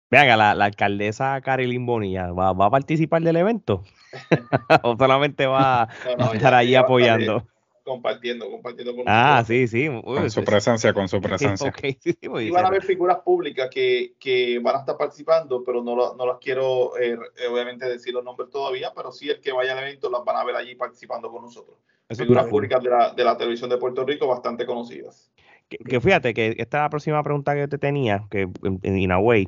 Vean, 0.10 0.28
la, 0.38 0.54
la 0.56 0.66
alcaldesa 0.66 1.40
Carilyn 1.42 1.86
Bonilla, 1.86 2.32
¿va, 2.32 2.54
¿va, 2.54 2.66
a 2.66 2.72
participar 2.72 3.22
del 3.22 3.38
evento? 3.38 3.84
¿O 4.84 4.98
solamente 4.98 5.46
va, 5.46 5.84
a 6.18 6.34
estar 6.34 6.54
ahí 6.54 6.76
apoyando? 6.76 7.46
compartiendo, 7.84 8.50
compartiendo 8.50 8.96
con 8.96 9.06
Ah, 9.08 9.44
sí, 9.46 9.68
sí. 9.68 9.88
con 10.04 10.30
su 10.30 10.44
presencia, 10.44 10.94
con 10.94 11.08
su 11.08 11.22
presencia. 11.22 11.74
y 12.42 12.50
van 12.50 12.66
a 12.66 12.68
haber 12.68 12.84
figuras 12.84 13.20
públicas 13.20 13.70
que, 13.70 14.14
que, 14.20 14.60
van 14.60 14.76
a 14.76 14.80
estar 14.80 14.98
participando, 14.98 15.64
pero 15.64 15.84
no, 15.84 16.14
no 16.16 16.26
las 16.26 16.38
quiero 16.40 16.98
eh, 16.98 17.18
obviamente 17.50 17.88
decir 17.88 18.14
los 18.14 18.24
nombres 18.24 18.50
todavía, 18.50 18.92
pero 18.96 19.12
sí 19.12 19.30
el 19.30 19.42
que 19.42 19.52
vaya 19.52 19.74
al 19.74 19.80
evento 19.80 20.10
las 20.10 20.24
van 20.24 20.38
a 20.38 20.44
ver 20.44 20.56
allí 20.56 20.76
participando 20.76 21.32
con 21.32 21.44
nosotros. 21.44 21.78
Figuras 22.18 22.48
públicas 22.48 22.82
de 22.84 22.90
la, 22.90 23.14
de 23.14 23.24
la, 23.24 23.38
televisión 23.38 23.70
de 23.70 23.78
Puerto 23.78 24.06
Rico 24.06 24.28
bastante 24.28 24.66
conocidas. 24.66 25.32
Que, 25.70 26.02
fíjate 26.02 26.34
que 26.34 26.56
esta 26.58 26.78
es 26.78 26.84
la 26.84 26.90
próxima 26.90 27.24
pregunta 27.24 27.56
que 27.56 27.68
te 27.68 27.78
tenía, 27.78 28.26
que 28.30 28.50
en 28.62 28.98
Inaway. 28.98 29.48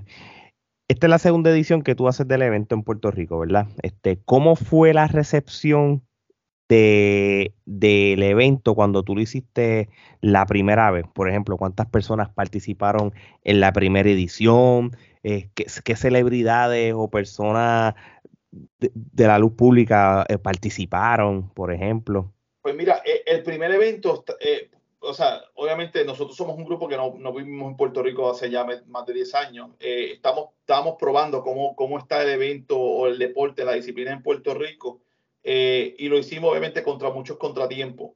Esta 0.88 1.08
es 1.08 1.10
la 1.10 1.18
segunda 1.18 1.50
edición 1.50 1.82
que 1.82 1.96
tú 1.96 2.08
haces 2.08 2.28
del 2.28 2.42
evento 2.42 2.76
en 2.76 2.84
Puerto 2.84 3.12
Rico, 3.12 3.40
¿verdad? 3.40 3.68
Este, 3.82 4.20
¿Cómo 4.26 4.56
fue 4.56 4.94
la 4.94 5.08
recepción 5.08 6.04
de, 6.70 7.54
del 7.66 8.24
evento 8.24 8.76
cuando 8.76 9.04
tú 9.04 9.16
lo 9.16 9.22
hiciste 9.22 9.90
la 10.22 10.46
primera 10.46 10.92
vez? 10.92 11.06
Por 11.14 11.30
ejemplo, 11.30 11.58
¿cuántas 11.58 11.88
personas 11.88 12.30
participaron 12.30 13.14
en 13.44 13.60
la 13.60 13.74
primera 13.74 14.10
edición? 14.10 14.96
Eh, 15.24 15.50
¿qué, 15.56 15.96
celebridades 15.96 16.94
o 16.96 17.10
personas 17.10 17.96
de, 18.52 18.92
la 19.28 19.40
luz 19.40 19.54
pública 19.54 20.26
eh, 20.30 20.38
participaron, 20.38 21.50
por 21.50 21.74
ejemplo? 21.74 22.34
Pues 22.64 22.74
mira, 22.76 23.04
e, 23.06 23.22
el 23.28 23.44
primer 23.44 23.70
evento, 23.72 24.26
eh, 24.40 24.72
o 25.02 25.14
sea, 25.14 25.44
obviamente 25.54 26.04
nosotros 26.04 26.36
somos 26.36 26.58
un 26.58 26.66
grupo 26.66 26.88
que 26.88 26.98
no, 26.98 27.12
vivimos 27.12 27.70
en 27.70 27.78
Puerto 27.78 28.02
Rico 28.02 28.32
hace 28.32 28.50
ya 28.50 28.66
más 28.88 29.06
de 29.06 29.14
10 29.14 29.36
años. 29.36 29.70
estamos, 29.80 30.50
estamos 30.62 30.96
probando 30.98 31.44
cómo, 31.44 31.76
cómo 31.76 32.00
está 32.00 32.24
el 32.24 32.30
evento 32.30 32.80
o 32.80 33.06
el 33.06 33.20
deporte, 33.20 33.64
la 33.64 33.74
disciplina 33.74 34.12
en 34.14 34.24
Puerto 34.24 34.56
Rico. 34.56 35.02
Eh, 35.44 35.96
y 36.00 36.08
lo 36.08 36.18
hicimos 36.18 36.52
obviamente 36.52 36.84
contra 36.84 37.10
muchos 37.10 37.38
contratiempos. 37.38 38.12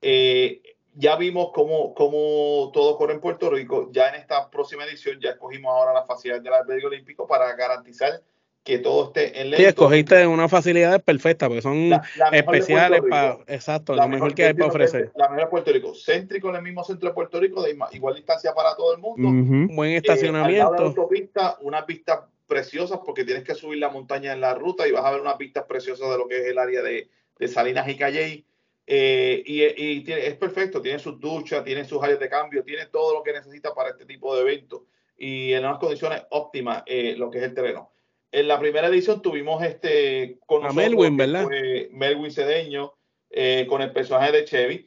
Eh, 0.00 0.62
ya 0.94 1.16
vimos 1.16 1.50
cómo, 1.54 1.94
cómo 1.94 2.70
todo 2.74 2.96
corre 2.98 3.14
en 3.14 3.20
Puerto 3.20 3.48
Rico. 3.50 3.88
Ya 3.92 4.08
en 4.08 4.16
esta 4.16 4.50
próxima 4.50 4.84
edición 4.84 5.20
ya 5.20 5.30
escogimos 5.30 5.72
ahora 5.72 5.94
la 5.94 6.04
facilidad 6.04 6.42
del 6.42 6.52
albergue 6.52 6.86
olímpico 6.86 7.26
para 7.26 7.54
garantizar 7.54 8.20
que 8.64 8.78
todo 8.78 9.06
esté 9.06 9.40
en 9.40 9.50
lento. 9.50 9.62
Sí, 9.62 9.64
escogiste 9.64 10.26
unas 10.26 10.50
facilidades 10.50 11.02
perfectas, 11.02 11.48
porque 11.48 11.62
son 11.62 11.90
especiales 12.32 13.02
para, 13.08 13.38
exacto, 13.48 13.94
la 13.94 14.04
lo 14.04 14.08
mejor, 14.08 14.34
que 14.34 14.44
hay 14.44 14.54
para 14.54 14.68
ofrecer. 14.68 15.10
La 15.16 15.28
mejor 15.28 15.44
de 15.44 15.50
Puerto 15.50 15.72
Rico, 15.72 15.94
céntrico 15.94 16.50
en 16.50 16.56
el 16.56 16.62
mismo 16.62 16.84
centro 16.84 17.08
de 17.08 17.14
Puerto 17.14 17.40
Rico, 17.40 17.62
de 17.62 17.76
igual 17.92 18.14
distancia 18.14 18.54
para 18.54 18.76
todo 18.76 18.94
el 18.94 19.00
mundo. 19.00 19.74
Buen 19.74 19.92
estacionamiento. 19.92 20.74
Eh, 20.74 20.86
autopista, 20.86 21.58
unas 21.60 21.86
vistas 21.86 22.20
preciosas, 22.46 23.00
porque 23.04 23.24
tienes 23.24 23.44
que 23.44 23.54
subir 23.54 23.78
la 23.78 23.88
montaña 23.88 24.32
en 24.32 24.40
la 24.40 24.54
ruta 24.54 24.86
y 24.86 24.92
vas 24.92 25.04
a 25.04 25.10
ver 25.10 25.20
unas 25.20 25.38
vistas 25.38 25.64
preciosas 25.64 26.10
de 26.10 26.18
lo 26.18 26.28
que 26.28 26.38
es 26.38 26.46
el 26.46 26.58
área 26.58 26.82
de, 26.82 27.08
de 27.38 27.48
Salinas 27.48 27.88
y 27.88 27.96
Calley. 27.96 28.46
Eh, 28.86 29.42
y, 29.46 29.62
y 29.62 30.00
tiene, 30.04 30.26
es 30.26 30.34
perfecto, 30.34 30.82
tiene 30.82 30.98
sus 30.98 31.18
duchas, 31.18 31.64
tiene 31.64 31.84
sus 31.84 32.02
áreas 32.02 32.18
de 32.18 32.28
cambio, 32.28 32.64
tiene 32.64 32.86
todo 32.86 33.14
lo 33.14 33.22
que 33.22 33.32
necesita 33.32 33.72
para 33.74 33.90
este 33.90 34.04
tipo 34.04 34.34
de 34.34 34.42
eventos 34.42 34.82
y 35.16 35.52
en 35.52 35.64
unas 35.64 35.78
condiciones 35.78 36.22
óptimas 36.30 36.82
eh, 36.84 37.14
lo 37.16 37.30
que 37.30 37.38
es 37.38 37.44
el 37.44 37.54
terreno. 37.54 37.91
En 38.32 38.48
la 38.48 38.58
primera 38.58 38.88
edición 38.88 39.20
tuvimos 39.20 39.62
este 39.62 40.38
con 40.46 40.64
a 40.64 40.72
Melwin, 40.72 41.16
¿verdad? 41.18 41.46
Melwin 41.90 42.32
Cedeño 42.32 42.94
eh, 43.30 43.66
con 43.68 43.82
el 43.82 43.92
personaje 43.92 44.32
de 44.32 44.44
Chevy. 44.46 44.86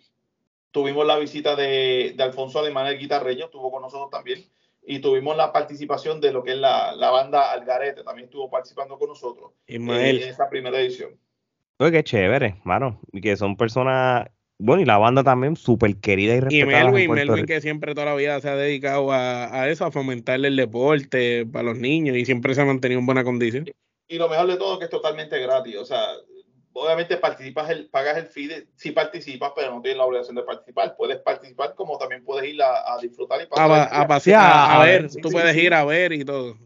Tuvimos 0.71 1.05
la 1.05 1.17
visita 1.17 1.55
de, 1.55 2.13
de, 2.17 2.23
Alfonso 2.23 2.59
Alemán, 2.59 2.87
el 2.87 2.97
guitarreño, 2.97 3.45
estuvo 3.45 3.71
con 3.71 3.83
nosotros 3.83 4.09
también. 4.09 4.43
Y 4.83 4.99
tuvimos 4.99 5.37
la 5.37 5.53
participación 5.53 6.19
de 6.19 6.33
lo 6.33 6.43
que 6.43 6.51
es 6.51 6.57
la, 6.57 6.93
la 6.95 7.11
banda 7.11 7.51
Algarete, 7.51 8.03
también 8.03 8.25
estuvo 8.25 8.49
participando 8.49 8.99
con 8.99 9.09
nosotros 9.09 9.51
en 9.67 9.89
esa 9.89 10.49
primera 10.49 10.79
edición. 10.79 11.17
Qué 11.77 12.03
chévere, 12.03 12.59
mano. 12.63 12.99
Y 13.11 13.21
que 13.21 13.37
son 13.37 13.57
personas 13.57 14.27
bueno, 14.57 14.81
y 14.81 14.85
la 14.85 14.97
banda 14.97 15.23
también 15.23 15.55
súper 15.55 15.97
querida 15.97 16.35
y 16.35 16.39
respetada. 16.39 16.81
Y 16.81 16.85
Melvin, 16.85 17.11
Melvin 17.11 17.45
que 17.45 17.59
siempre 17.59 17.93
toda 17.93 18.05
la 18.05 18.15
vida 18.15 18.39
se 18.39 18.49
ha 18.49 18.55
dedicado 18.55 19.11
a, 19.11 19.69
eso, 19.69 19.85
a 19.85 19.91
fomentarle 19.91 20.47
el 20.47 20.55
deporte 20.55 21.45
para 21.45 21.63
los 21.63 21.77
niños 21.77 22.15
y 22.15 22.25
siempre 22.25 22.55
se 22.55 22.61
ha 22.61 22.65
mantenido 22.65 22.99
en 22.99 23.05
buena 23.05 23.23
condición. 23.23 23.65
Y 24.07 24.17
lo 24.17 24.29
mejor 24.29 24.47
de 24.47 24.57
todo 24.57 24.73
es 24.73 24.79
que 24.79 24.85
es 24.85 24.91
totalmente 24.91 25.39
gratis, 25.39 25.75
o 25.77 25.85
sea, 25.85 25.99
obviamente 26.71 27.17
participas, 27.17 27.69
el, 27.69 27.89
pagas 27.89 28.17
el 28.17 28.27
fee 28.27 28.67
si 28.75 28.91
participas, 28.91 29.51
pero 29.55 29.71
no 29.71 29.81
tienes 29.81 29.97
la 29.97 30.05
obligación 30.05 30.35
de 30.35 30.43
participar. 30.43 30.95
Puedes 30.95 31.17
participar 31.19 31.73
como 31.73 31.97
también 31.97 32.23
puedes 32.23 32.53
ir 32.53 32.61
a, 32.61 32.97
disfrutar 33.01 33.41
y 33.41 33.47
pasar. 33.47 33.71
A, 33.71 34.01
a 34.01 34.07
pasear, 34.07 34.41
a, 34.43 34.83
ver, 34.83 35.09
tú 35.09 35.29
puedes 35.31 35.55
ir 35.55 35.73
a 35.73 35.83
ver 35.85 36.13
y 36.13 36.23
todo. 36.23 36.57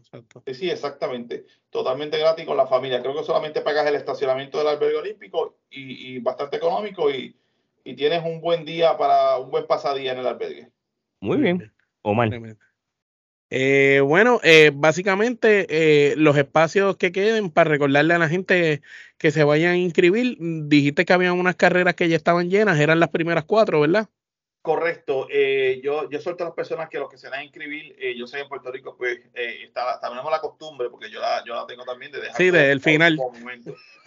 Sí, 0.46 0.54
sí, 0.54 0.70
exactamente. 0.70 1.46
Totalmente 1.70 2.18
gratis 2.18 2.44
con 2.44 2.56
la 2.56 2.66
familia. 2.66 3.00
Creo 3.00 3.16
que 3.16 3.24
solamente 3.24 3.60
pagas 3.62 3.86
el 3.86 3.94
estacionamiento 3.94 4.58
del 4.58 4.68
albergue 4.68 4.98
olímpico 4.98 5.60
y, 5.70 6.16
y 6.16 6.18
bastante 6.18 6.56
económico 6.56 7.10
y 7.10 7.34
y 7.84 7.94
tienes 7.94 8.22
un 8.24 8.40
buen 8.40 8.64
día 8.64 8.96
para 8.96 9.38
un 9.38 9.50
buen 9.50 9.66
pasadía 9.66 10.12
en 10.12 10.18
el 10.18 10.26
albergue. 10.26 10.68
Muy 11.20 11.38
bien, 11.38 11.72
Omar. 12.02 12.30
Eh, 13.52 14.00
bueno, 14.04 14.40
eh, 14.44 14.70
básicamente 14.72 15.66
eh, 15.68 16.14
los 16.16 16.36
espacios 16.36 16.96
que 16.96 17.10
queden 17.10 17.50
para 17.50 17.68
recordarle 17.68 18.14
a 18.14 18.18
la 18.18 18.28
gente 18.28 18.80
que 19.18 19.32
se 19.32 19.42
vayan 19.42 19.72
a 19.72 19.76
inscribir, 19.76 20.36
dijiste 20.38 21.04
que 21.04 21.12
había 21.12 21.32
unas 21.32 21.56
carreras 21.56 21.94
que 21.94 22.08
ya 22.08 22.16
estaban 22.16 22.48
llenas, 22.48 22.78
eran 22.78 23.00
las 23.00 23.08
primeras 23.08 23.44
cuatro, 23.44 23.80
¿verdad? 23.80 24.08
Correcto. 24.62 25.26
Eh, 25.30 25.80
yo, 25.82 26.10
yo 26.10 26.20
suelto 26.20 26.44
a 26.44 26.48
las 26.48 26.54
personas 26.54 26.90
que 26.90 26.98
los 26.98 27.08
que 27.08 27.16
se 27.16 27.30
van 27.30 27.40
a 27.40 27.44
inscribir, 27.44 27.96
eh, 27.98 28.14
yo 28.14 28.26
sé 28.26 28.40
en 28.40 28.48
Puerto 28.48 28.70
Rico, 28.70 28.94
pues 28.94 29.18
eh, 29.32 29.64
está, 29.64 29.98
tenemos 30.00 30.30
la 30.30 30.38
costumbre, 30.38 30.90
porque 30.90 31.10
yo 31.10 31.18
la, 31.18 31.42
yo 31.46 31.54
la 31.54 31.66
tengo 31.66 31.82
también 31.84 32.12
de 32.12 32.20
dejar. 32.20 32.36
Sí, 32.36 32.50
desde 32.50 32.72
el 32.72 32.82
final. 32.82 33.18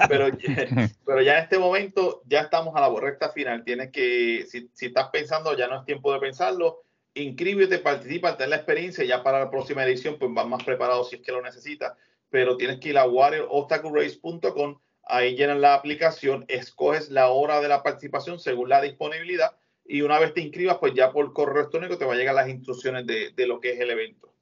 Pero, 0.08 0.28
pero 1.06 1.22
ya 1.24 1.38
en 1.38 1.44
este 1.44 1.58
momento 1.58 2.22
ya 2.26 2.42
estamos 2.42 2.76
a 2.76 2.82
la 2.82 3.00
recta 3.00 3.30
final. 3.30 3.64
Tienes 3.64 3.90
que, 3.92 4.46
si, 4.48 4.70
si 4.74 4.88
estás 4.88 5.10
pensando, 5.10 5.58
ya 5.58 5.68
no 5.68 5.80
es 5.80 5.86
tiempo 5.86 6.14
de 6.14 6.20
pensarlo. 6.20 6.84
Inscríbete, 7.16 7.80
participa, 7.80 8.38
ten 8.38 8.52
la 8.52 8.58
experiencia. 8.58 9.04
Ya 9.04 9.24
para 9.24 9.40
la 9.40 9.50
próxima 9.50 9.84
edición, 9.84 10.18
pues 10.20 10.32
vas 10.36 10.46
más 10.46 10.64
preparado 10.64 11.04
si 11.04 11.16
es 11.16 11.24
que 11.24 11.32
lo 11.32 11.42
necesitas. 11.42 11.94
Pero 12.30 12.58
tienes 12.58 12.80
que 12.80 12.90
ir 12.90 13.00
a 13.00 13.08
warriorobstaclerace.com. 13.08 14.80
Ahí 15.06 15.36
llenas 15.36 15.58
la 15.58 15.74
aplicación, 15.74 16.46
escoges 16.48 17.10
la 17.10 17.30
hora 17.30 17.60
de 17.60 17.68
la 17.70 17.82
participación 17.82 18.40
según 18.40 18.70
la 18.70 18.82
disponibilidad 18.82 19.58
y 19.94 20.02
una 20.02 20.18
vez 20.18 20.34
te 20.34 20.42
inscribas, 20.42 20.78
pues 20.80 20.96
ya 20.96 21.12
por 21.12 21.32
correo 21.34 21.60
electrónico 21.60 22.00
te 22.00 22.06
va 22.06 22.14
a 22.14 22.16
llegar 22.16 22.34
las 22.34 22.50
instrucciones 22.50 23.06
de, 23.06 23.46
lo 23.46 23.60
que 23.60 23.74
es 23.74 23.80
el 23.80 23.92
evento. 23.92 24.34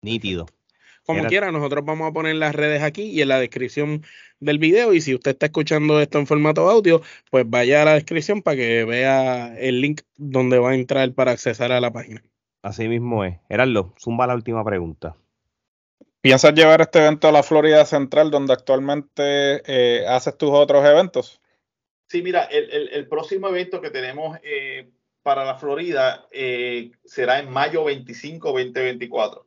Nítido. 0.00 0.46
Como 1.04 1.24
quiera, 1.24 1.50
nosotros 1.50 1.84
vamos 1.84 2.08
a 2.08 2.12
poner 2.12 2.36
las 2.36 2.54
redes 2.54 2.84
aquí 2.84 3.02
y 3.06 3.20
en 3.20 3.26
la 3.26 3.40
descripción 3.40 4.04
del 4.38 4.60
video. 4.60 4.94
Y 4.94 5.00
si 5.00 5.12
usted 5.12 5.32
está 5.32 5.46
escuchando 5.46 6.00
esto 6.00 6.20
en 6.20 6.28
formato 6.28 6.70
audio, 6.70 7.02
pues 7.32 7.44
vaya 7.50 7.82
a 7.82 7.84
la 7.84 7.94
descripción 7.94 8.42
para 8.42 8.56
que 8.56 8.84
vea 8.84 9.58
el 9.58 9.80
link 9.80 10.02
donde 10.16 10.60
va 10.60 10.70
a 10.70 10.74
entrar 10.76 11.12
para 11.14 11.32
accesar 11.32 11.72
a 11.72 11.80
la 11.80 11.92
página. 11.92 12.22
Así 12.62 12.86
mismo 12.86 13.24
es. 13.24 13.38
Heraldo, 13.48 13.94
zumba 13.98 14.28
la 14.28 14.36
última 14.36 14.64
pregunta. 14.64 15.16
¿Piensas 16.20 16.54
llevar 16.54 16.80
este 16.80 17.00
evento 17.00 17.26
a 17.26 17.32
la 17.32 17.42
Florida 17.42 17.84
Central, 17.86 18.30
donde 18.30 18.52
actualmente 18.52 19.62
eh, 19.66 20.06
haces 20.06 20.38
tus 20.38 20.50
otros 20.52 20.86
eventos? 20.86 21.41
Sí, 22.12 22.20
mira, 22.20 22.42
el, 22.42 23.08
próximo 23.08 23.48
evento 23.48 23.80
que 23.80 23.88
tenemos 23.88 24.38
eh, 24.42 24.90
para 25.22 25.46
la 25.46 25.54
Florida 25.54 26.26
eh, 26.30 26.90
será 27.06 27.38
en 27.38 27.48
mayo 27.48 27.84
25, 27.84 28.48
2024. 28.48 29.46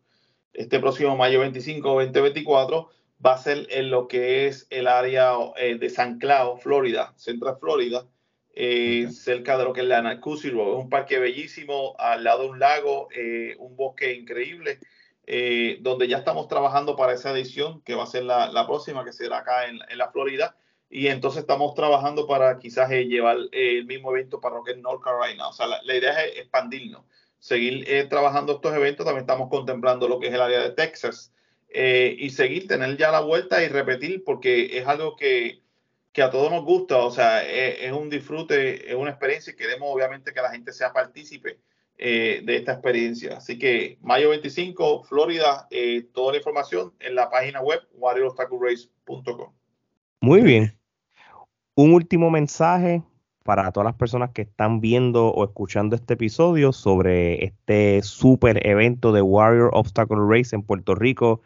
Este 0.52 0.80
próximo 0.80 1.16
mayo 1.16 1.42
25, 1.42 1.88
2024 1.88 2.90
va 3.24 3.34
a 3.34 3.38
ser 3.38 3.68
en 3.70 3.92
lo 3.92 4.08
que 4.08 4.48
es 4.48 4.66
el 4.72 4.88
área 4.88 5.34
eh, 5.58 5.78
de 5.78 5.92
San 5.92 6.18
Cloud, 6.18 6.58
Florida, 6.58 7.14
Central 7.18 7.58
Florida, 7.60 8.08
cerca 8.56 9.60
de 9.60 9.64
lo 9.64 9.72
que 9.72 9.82
es 9.82 9.88
la 9.88 10.02
Narcusi 10.02 10.50
Road. 10.50 10.80
Es 10.80 10.84
un 10.86 10.90
parque 10.90 11.20
bellísimo 11.20 11.94
al 12.00 12.24
lado 12.24 12.46
de 12.46 12.50
un 12.50 12.60
lago, 12.60 13.10
un 13.60 13.76
bosque 13.76 14.12
increíble. 14.16 14.80
donde 15.82 16.08
ya 16.08 16.18
estamos 16.18 16.48
trabajando 16.48 16.96
para 16.96 17.14
esa 17.14 17.30
edición 17.30 17.84
que 17.84 17.94
va 17.94 18.06
a 18.06 18.08
ser 18.08 18.24
la, 18.24 18.66
próxima, 18.66 19.06
que 19.06 19.14
será 19.14 19.38
acá 19.38 19.68
en, 19.68 19.78
en 19.88 20.00
la 20.00 20.10
Florida 20.10 20.56
y 20.90 21.08
entonces 21.08 21.42
estamos 21.42 21.74
trabajando 21.74 22.28
para 22.28 22.60
quizás 22.60 22.92
eh, 22.92 23.06
llevar 23.06 23.38
eh, 23.52 23.80
el 23.80 23.86
mismo 23.86 24.12
evento 24.12 24.40
para 24.40 24.58
es 24.68 24.78
North 24.78 25.04
Carolina. 25.04 25.48
O 25.48 25.54
sea, 25.54 25.68
la, 25.68 25.96
idea 25.96 26.24
es 26.24 26.38
expandirnos, 26.40 27.04
seguir 27.40 27.84
eh, 27.88 28.06
trabajando 28.06 28.54
estos 28.54 28.74
eventos. 28.74 29.06
También 29.06 29.24
estamos 29.24 29.50
contemplando 29.50 30.08
lo 30.08 30.20
que 30.20 30.28
es 30.28 30.34
el 30.34 30.42
área 30.42 30.62
de 30.62 30.72
Texas 30.72 31.32
y 31.78 32.30
seguir, 32.30 32.70
tener 32.70 32.96
ya 32.96 33.12
la 33.12 33.20
vuelta 33.20 33.62
y 33.62 33.68
repetir, 33.68 34.24
porque 34.24 34.78
es 34.78 34.88
algo 34.88 35.18
que, 35.18 35.62
que 36.14 36.22
a 36.22 36.30
todos 36.30 36.50
nos 36.50 36.64
gusta. 36.64 37.00
O 37.00 37.12
sea, 37.12 37.44
es, 37.44 37.92
un 37.92 38.10
disfrute, 38.10 38.90
es 38.90 38.96
una 38.96 39.10
experiencia 39.10 39.52
y 39.52 39.58
queremos 39.58 39.94
obviamente 39.94 40.32
que 40.32 40.42
la 40.42 40.52
gente 40.52 40.72
sea 40.72 40.94
partícipe 40.94 41.60
de 41.98 42.56
esta 42.56 42.72
experiencia. 42.72 43.36
Así 43.38 43.60
que 43.60 43.98
mayo 44.02 44.30
25, 44.30 45.04
Florida, 45.04 45.68
toda 46.14 46.32
la 46.32 46.38
información 46.38 46.94
en 47.02 47.16
la 47.16 47.30
página 47.30 47.60
web 47.60 47.82
warriorobstaclerace.com. 47.92 49.54
Muy 50.26 50.42
bien. 50.42 50.76
Un 51.76 51.94
último 51.94 52.32
mensaje 52.32 53.04
para 53.44 53.72
todas 53.72 53.86
las 53.86 53.94
personas 53.94 54.32
que 54.32 54.42
están 54.42 54.82
viendo 54.82 55.28
o 55.28 55.46
escuchando 55.46 55.96
este 55.96 56.16
episodio 56.16 56.74
sobre 56.74 57.46
este 57.46 58.02
super 58.02 58.66
evento 58.68 59.12
de 59.12 59.22
Warrior 59.22 59.70
Obstacle 59.72 60.18
Race 60.28 60.56
en 60.56 60.64
Puerto 60.64 60.96
Rico 60.96 61.42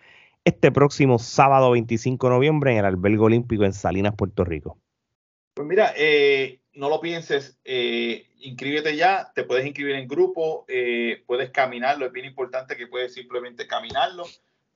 este 0.45 0.71
próximo 0.71 1.19
sábado 1.19 1.71
25 1.71 2.27
de 2.27 2.33
noviembre 2.33 2.71
en 2.71 2.77
el 2.77 2.85
Albergue 2.85 3.19
Olímpico 3.19 3.65
en 3.65 3.73
Salinas, 3.73 4.15
Puerto 4.15 4.45
Rico. 4.45 4.77
Pues 5.55 5.67
mira, 5.67 5.93
eh, 5.97 6.61
no 6.71 6.87
lo 6.87 7.01
pienses, 7.01 7.59
eh, 7.65 8.27
inscríbete 8.37 8.95
ya, 8.95 9.29
te 9.35 9.43
puedes 9.43 9.65
inscribir 9.65 9.95
en 9.95 10.07
grupo, 10.07 10.63
eh, 10.69 11.21
puedes 11.27 11.49
caminarlo, 11.49 12.05
es 12.05 12.13
bien 12.13 12.27
importante 12.27 12.77
que 12.77 12.87
puedes 12.87 13.13
simplemente 13.13 13.67
caminarlo. 13.67 14.23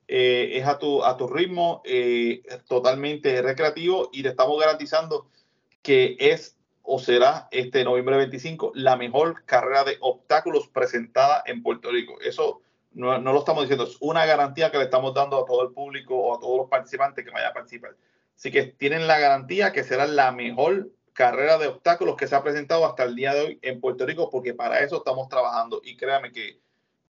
Es 0.07 0.65
a 0.65 0.77
tu, 0.77 1.03
a 1.03 1.17
tu 1.17 1.27
ritmo, 1.27 1.81
es 1.85 2.41
totalmente 2.65 3.41
recreativo 3.41 4.09
y 4.11 4.23
te 4.23 4.29
estamos 4.29 4.59
garantizando 4.59 5.27
que 5.81 6.15
es 6.19 6.57
o 6.83 6.99
será 6.99 7.47
este 7.51 7.83
noviembre 7.83 8.17
25 8.17 8.73
la 8.75 8.97
mejor 8.97 9.45
carrera 9.45 9.85
de 9.85 9.97
obstáculos 10.01 10.67
presentada 10.67 11.41
en 11.45 11.63
Puerto 11.63 11.89
Rico. 11.89 12.19
Eso 12.21 12.61
no, 12.91 13.17
lo 13.19 13.39
estamos 13.39 13.63
diciendo, 13.63 13.85
es 13.85 13.97
una 14.01 14.25
garantía 14.25 14.69
que 14.69 14.77
le 14.77 14.83
estamos 14.83 15.13
dando 15.13 15.41
a 15.41 15.45
todo 15.45 15.63
el 15.63 15.73
público 15.73 16.15
o 16.15 16.35
a 16.35 16.39
todos 16.39 16.57
los 16.57 16.69
participantes 16.69 17.25
que 17.25 17.31
vayan 17.31 17.49
a 17.49 17.53
participar. 17.53 17.95
Así 18.35 18.51
que 18.51 18.63
tienen 18.63 19.07
la 19.07 19.19
garantía 19.19 19.71
que 19.71 19.83
será 19.83 20.05
la 20.05 20.31
mejor 20.31 20.91
carrera 21.13 21.57
de 21.57 21.67
obstáculos 21.67 22.15
que 22.17 22.27
se 22.27 22.35
ha 22.35 22.43
presentado 22.43 22.85
hasta 22.85 23.03
el 23.03 23.15
día 23.15 23.33
de 23.33 23.41
hoy 23.41 23.59
en 23.61 23.79
Puerto 23.79 24.05
Rico, 24.05 24.29
porque 24.29 24.53
para 24.53 24.79
eso 24.79 24.97
estamos 24.97 25.29
trabajando. 25.29 25.81
Y 25.83 25.95
créame 25.95 26.31
que 26.31 26.59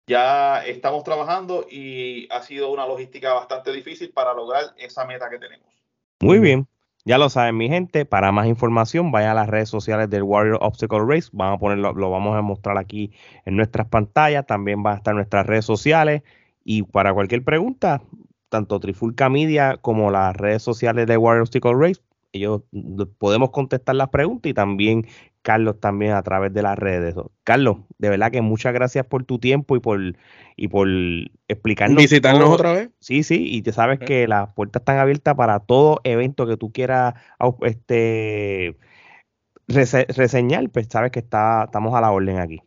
ya 0.09 0.65
estamos 0.65 1.05
trabajando 1.05 1.67
y 1.71 2.27
ha 2.33 2.43
sido 2.43 2.73
una 2.73 2.87
logística 2.87 3.35
bastante 3.35 3.73
difícil 3.73 4.11
para 4.11 4.35
lograr 4.35 4.65
esa 4.79 5.05
meta 5.05 5.29
que 5.31 5.39
tenemos. 5.39 5.67
Muy 6.21 6.39
bien. 6.39 6.67
Ya 7.05 7.17
lo 7.17 7.29
saben, 7.29 7.57
mi 7.57 7.69
gente. 7.69 8.05
Para 8.05 8.33
más 8.33 8.47
información, 8.47 9.13
vaya 9.13 9.33
a 9.33 9.35
las 9.35 9.49
redes 9.49 9.69
sociales 9.69 10.11
del 10.11 10.25
Warrior 10.25 10.59
Obstacle 10.61 11.05
Race. 11.07 11.29
Vamos 11.33 11.57
a 11.57 11.61
ponerlo, 11.61 11.93
lo 11.93 12.11
vamos 12.11 12.37
a 12.37 12.43
mostrar 12.43 12.77
aquí 12.77 13.13
en 13.45 13.57
nuestras 13.57 13.87
pantallas. 13.87 14.47
También 14.47 14.83
van 14.83 14.95
a 14.95 14.97
estar 14.97 15.15
nuestras 15.15 15.47
redes 15.47 15.65
sociales. 15.65 16.23
Y 16.65 16.83
para 16.83 17.15
cualquier 17.15 17.45
pregunta, 17.45 18.03
tanto 18.49 18.81
Trifulca 18.81 19.29
Media 19.29 19.77
como 19.77 20.11
las 20.11 20.37
redes 20.37 20.63
sociales 20.63 21.07
de 21.07 21.17
Warrior 21.17 21.43
Obstacle 21.43 21.75
Race, 21.75 22.01
ellos 22.33 22.63
podemos 23.19 23.51
contestar 23.51 23.95
las 23.95 24.11
preguntas 24.11 24.51
y 24.51 24.55
también 24.55 25.07
Carlos 25.49 25.81
también 25.81 26.13
a 26.13 26.23
través 26.23 26.53
de 26.53 26.61
las 26.61 26.79
redes. 26.79 27.15
Carlos, 27.43 27.79
de 27.97 28.11
verdad 28.11 28.31
que 28.31 28.43
muchas 28.43 28.75
gracias 28.75 29.07
por 29.07 29.25
tu 29.25 29.39
tiempo 29.39 29.77
y 29.77 29.81
por, 29.81 29.99
y 30.57 30.69
por 30.69 30.89
explicarnos. 31.49 31.97
Visitarnos 31.97 32.51
otra 32.51 32.75
vez. 32.75 32.91
Sí, 33.01 33.23
sí, 33.23 33.47
y 33.49 33.63
te 33.63 33.73
sabes 33.73 33.99
que 33.99 34.29
las 34.29 34.53
puertas 34.53 34.83
están 34.83 34.99
abiertas 34.99 35.35
para 35.37 35.61
todo 35.61 36.03
evento 36.05 36.47
que 36.47 36.59
tú 36.59 36.71
quieras 36.71 37.15
este, 37.63 38.77
reseñar, 39.69 40.69
pues 40.69 40.87
sabes 40.91 41.13
que 41.13 41.21
está, 41.21 41.65
estamos 41.65 41.95
a 41.95 42.03
la 42.03 42.11
orden 42.11 42.41
aquí. 42.41 42.61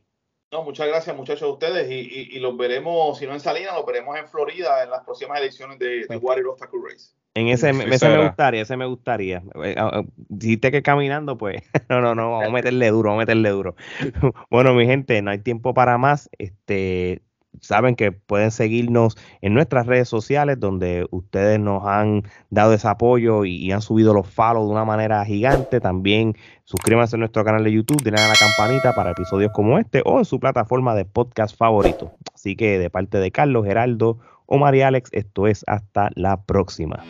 No, 0.52 0.64
muchas 0.64 0.88
gracias 0.88 1.16
muchachos 1.16 1.48
de 1.48 1.54
ustedes 1.54 1.90
y, 1.90 2.38
los 2.40 2.58
veremos, 2.58 3.18
si 3.18 3.26
no 3.26 3.34
en 3.34 3.40
Salinas, 3.40 3.74
los 3.74 3.86
veremos 3.86 4.18
en 4.18 4.28
Florida 4.28 4.84
en 4.84 4.90
las 4.90 5.04
próximas 5.06 5.40
elecciones 5.40 5.80
de, 5.80 6.06
de 6.06 6.18
Warrior 6.18 6.50
Obstacle 6.50 6.80
Race. 6.84 7.12
En 7.34 7.48
ese, 7.48 7.70
ese 7.70 8.10
me 8.10 8.26
gustaría, 8.26 8.62
ese 8.62 8.76
me 8.76 8.86
gustaría. 8.86 9.42
Eh, 9.64 9.76
ah, 9.78 9.90
ah, 9.94 10.04
si 10.38 10.58
te 10.58 10.70
que 10.70 10.82
caminando, 10.82 11.38
pues 11.38 11.64
no, 11.90 12.02
no, 12.02 12.14
no, 12.16 12.32
vamos 12.32 12.48
a 12.48 12.52
meterle 12.52 12.90
duro, 12.90 13.12
vamos 13.12 13.22
a 13.22 13.26
meterle 13.26 13.50
duro. 13.50 13.76
bueno, 14.50 14.74
mi 14.74 14.86
gente, 14.86 15.22
no 15.22 15.32
hay 15.32 15.40
tiempo 15.40 15.74
para 15.74 15.98
más. 15.98 16.30
Este, 16.38 17.22
saben 17.60 17.96
que 17.96 18.12
pueden 18.12 18.52
seguirnos 18.52 19.18
en 19.42 19.54
nuestras 19.54 19.86
redes 19.86 20.08
sociales 20.10 20.60
donde 20.60 21.08
ustedes 21.12 21.60
nos 21.60 21.86
han 21.86 22.24
dado 22.50 22.74
ese 22.74 22.88
apoyo 22.88 23.46
y, 23.46 23.72
han 23.72 23.82
subido 23.82 24.14
los 24.14 24.28
follows 24.28 24.68
de 24.68 24.74
una 24.74 24.86
manera 24.86 25.24
gigante. 25.26 25.80
También 25.80 26.36
suscríbanse 26.64 27.16
a 27.16 27.20
nuestro 27.20 27.44
canal 27.44 27.64
de 27.64 27.72
YouTube, 27.72 28.02
denle 28.04 28.22
a 28.22 28.28
la 28.28 28.36
campanita 28.36 28.94
para 28.94 29.12
episodios 29.12 29.52
como 29.54 29.80
este 29.80 30.02
o 30.06 30.20
en 30.20 30.26
su 30.26 30.40
plataforma 30.40 30.96
de 30.96 31.06
podcast 31.06 31.58
favorito. 31.58 32.12
Así 32.34 32.56
que 32.56 32.80
de 32.80 32.90
parte 32.90 33.20
de 33.20 33.32
Carlos, 33.32 33.66
Geraldo 33.66 34.20
o 34.46 34.58
María 34.58 34.88
Alex, 34.88 35.10
esto 35.14 35.48
es 35.48 35.64
hasta 35.68 36.10
la 36.16 36.44
próxima. 36.44 37.04